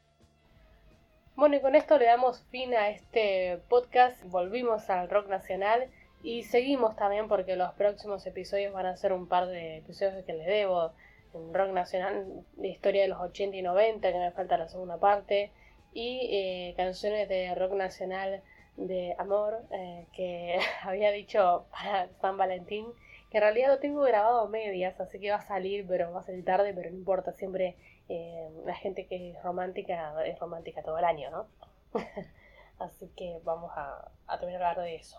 Bueno, 1.36 1.56
y 1.56 1.62
con 1.62 1.76
esto 1.76 1.98
le 1.98 2.06
damos 2.06 2.44
fin 2.52 2.74
a 2.76 2.90
este 2.90 3.60
podcast, 3.68 4.24
volvimos 4.26 4.90
al 4.90 5.10
rock 5.10 5.28
nacional 5.30 5.90
y 6.22 6.44
seguimos 6.44 6.96
también 6.96 7.28
porque 7.28 7.56
los 7.56 7.74
próximos 7.74 8.26
episodios 8.28 8.72
van 8.72 8.86
a 8.86 8.98
ser 8.98 9.14
un 9.14 9.28
par 9.28 9.48
de 9.48 9.78
episodios 9.78 10.24
que 10.26 10.34
les 10.34 10.46
debo 10.46 10.92
un 11.34 11.54
rock 11.54 11.72
nacional 11.72 12.46
de 12.56 12.68
historia 12.68 13.02
de 13.02 13.08
los 13.08 13.20
80 13.20 13.58
y 13.58 13.62
90, 13.62 14.12
que 14.12 14.18
me 14.20 14.32
falta 14.32 14.58
la 14.58 14.70
segunda 14.70 14.98
parte, 14.98 15.52
y 15.94 16.30
eh, 16.32 16.74
canciones 16.78 17.28
de 17.28 17.54
rock 17.56 17.74
nacional 17.74 18.42
de 18.78 19.16
amor 19.18 19.62
eh, 19.72 20.06
que 20.14 20.60
había 20.84 21.12
dicho 21.12 21.66
para 21.72 22.10
San 22.22 22.38
Valentín, 22.38 22.86
que 23.34 23.40
en 23.40 23.46
realidad 23.46 23.70
lo 23.70 23.80
tengo 23.80 24.02
grabado 24.02 24.42
a 24.42 24.48
medias, 24.48 25.00
así 25.02 25.20
que 25.20 25.32
va 25.32 25.38
a 25.38 25.42
salir, 25.42 25.88
pero 25.88 26.12
va 26.12 26.20
a 26.20 26.24
salir 26.24 26.46
tarde, 26.46 26.72
pero 26.72 26.92
no 26.92 26.96
importa, 26.96 27.34
siempre 27.34 27.76
eh, 28.08 28.48
la 28.64 28.76
gente 28.76 29.08
que 29.08 29.32
es 29.32 29.42
romántica 29.42 30.24
es 30.24 30.38
romántica 30.38 30.84
todo 30.84 31.00
el 31.00 31.04
año, 31.04 31.32
¿no? 31.32 31.48
así 32.78 33.10
que 33.18 33.40
vamos 33.44 33.72
a, 33.76 34.12
a 34.28 34.38
terminar 34.38 34.62
de 34.62 34.68
hablar 34.68 34.86
de 34.86 34.96
eso. 34.98 35.18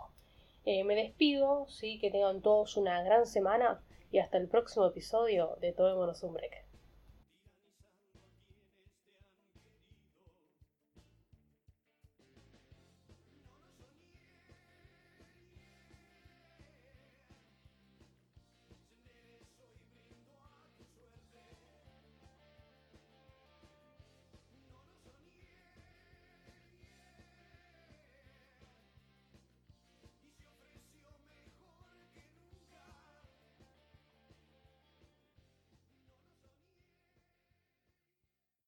me 0.65 0.95
despido, 0.95 1.67
sí, 1.69 1.99
que 1.99 2.13
tengan 2.13 2.41
todos 2.41 2.77
una 2.77 3.03
gran 3.03 3.27
semana 3.27 3.81
y 4.13 4.21
hasta 4.21 4.39
el 4.39 4.47
próximo 4.47 4.87
episodio 4.87 5.57
de 5.61 5.73
Tomémonos 5.73 6.23
un 6.23 6.35
Break. 6.35 6.64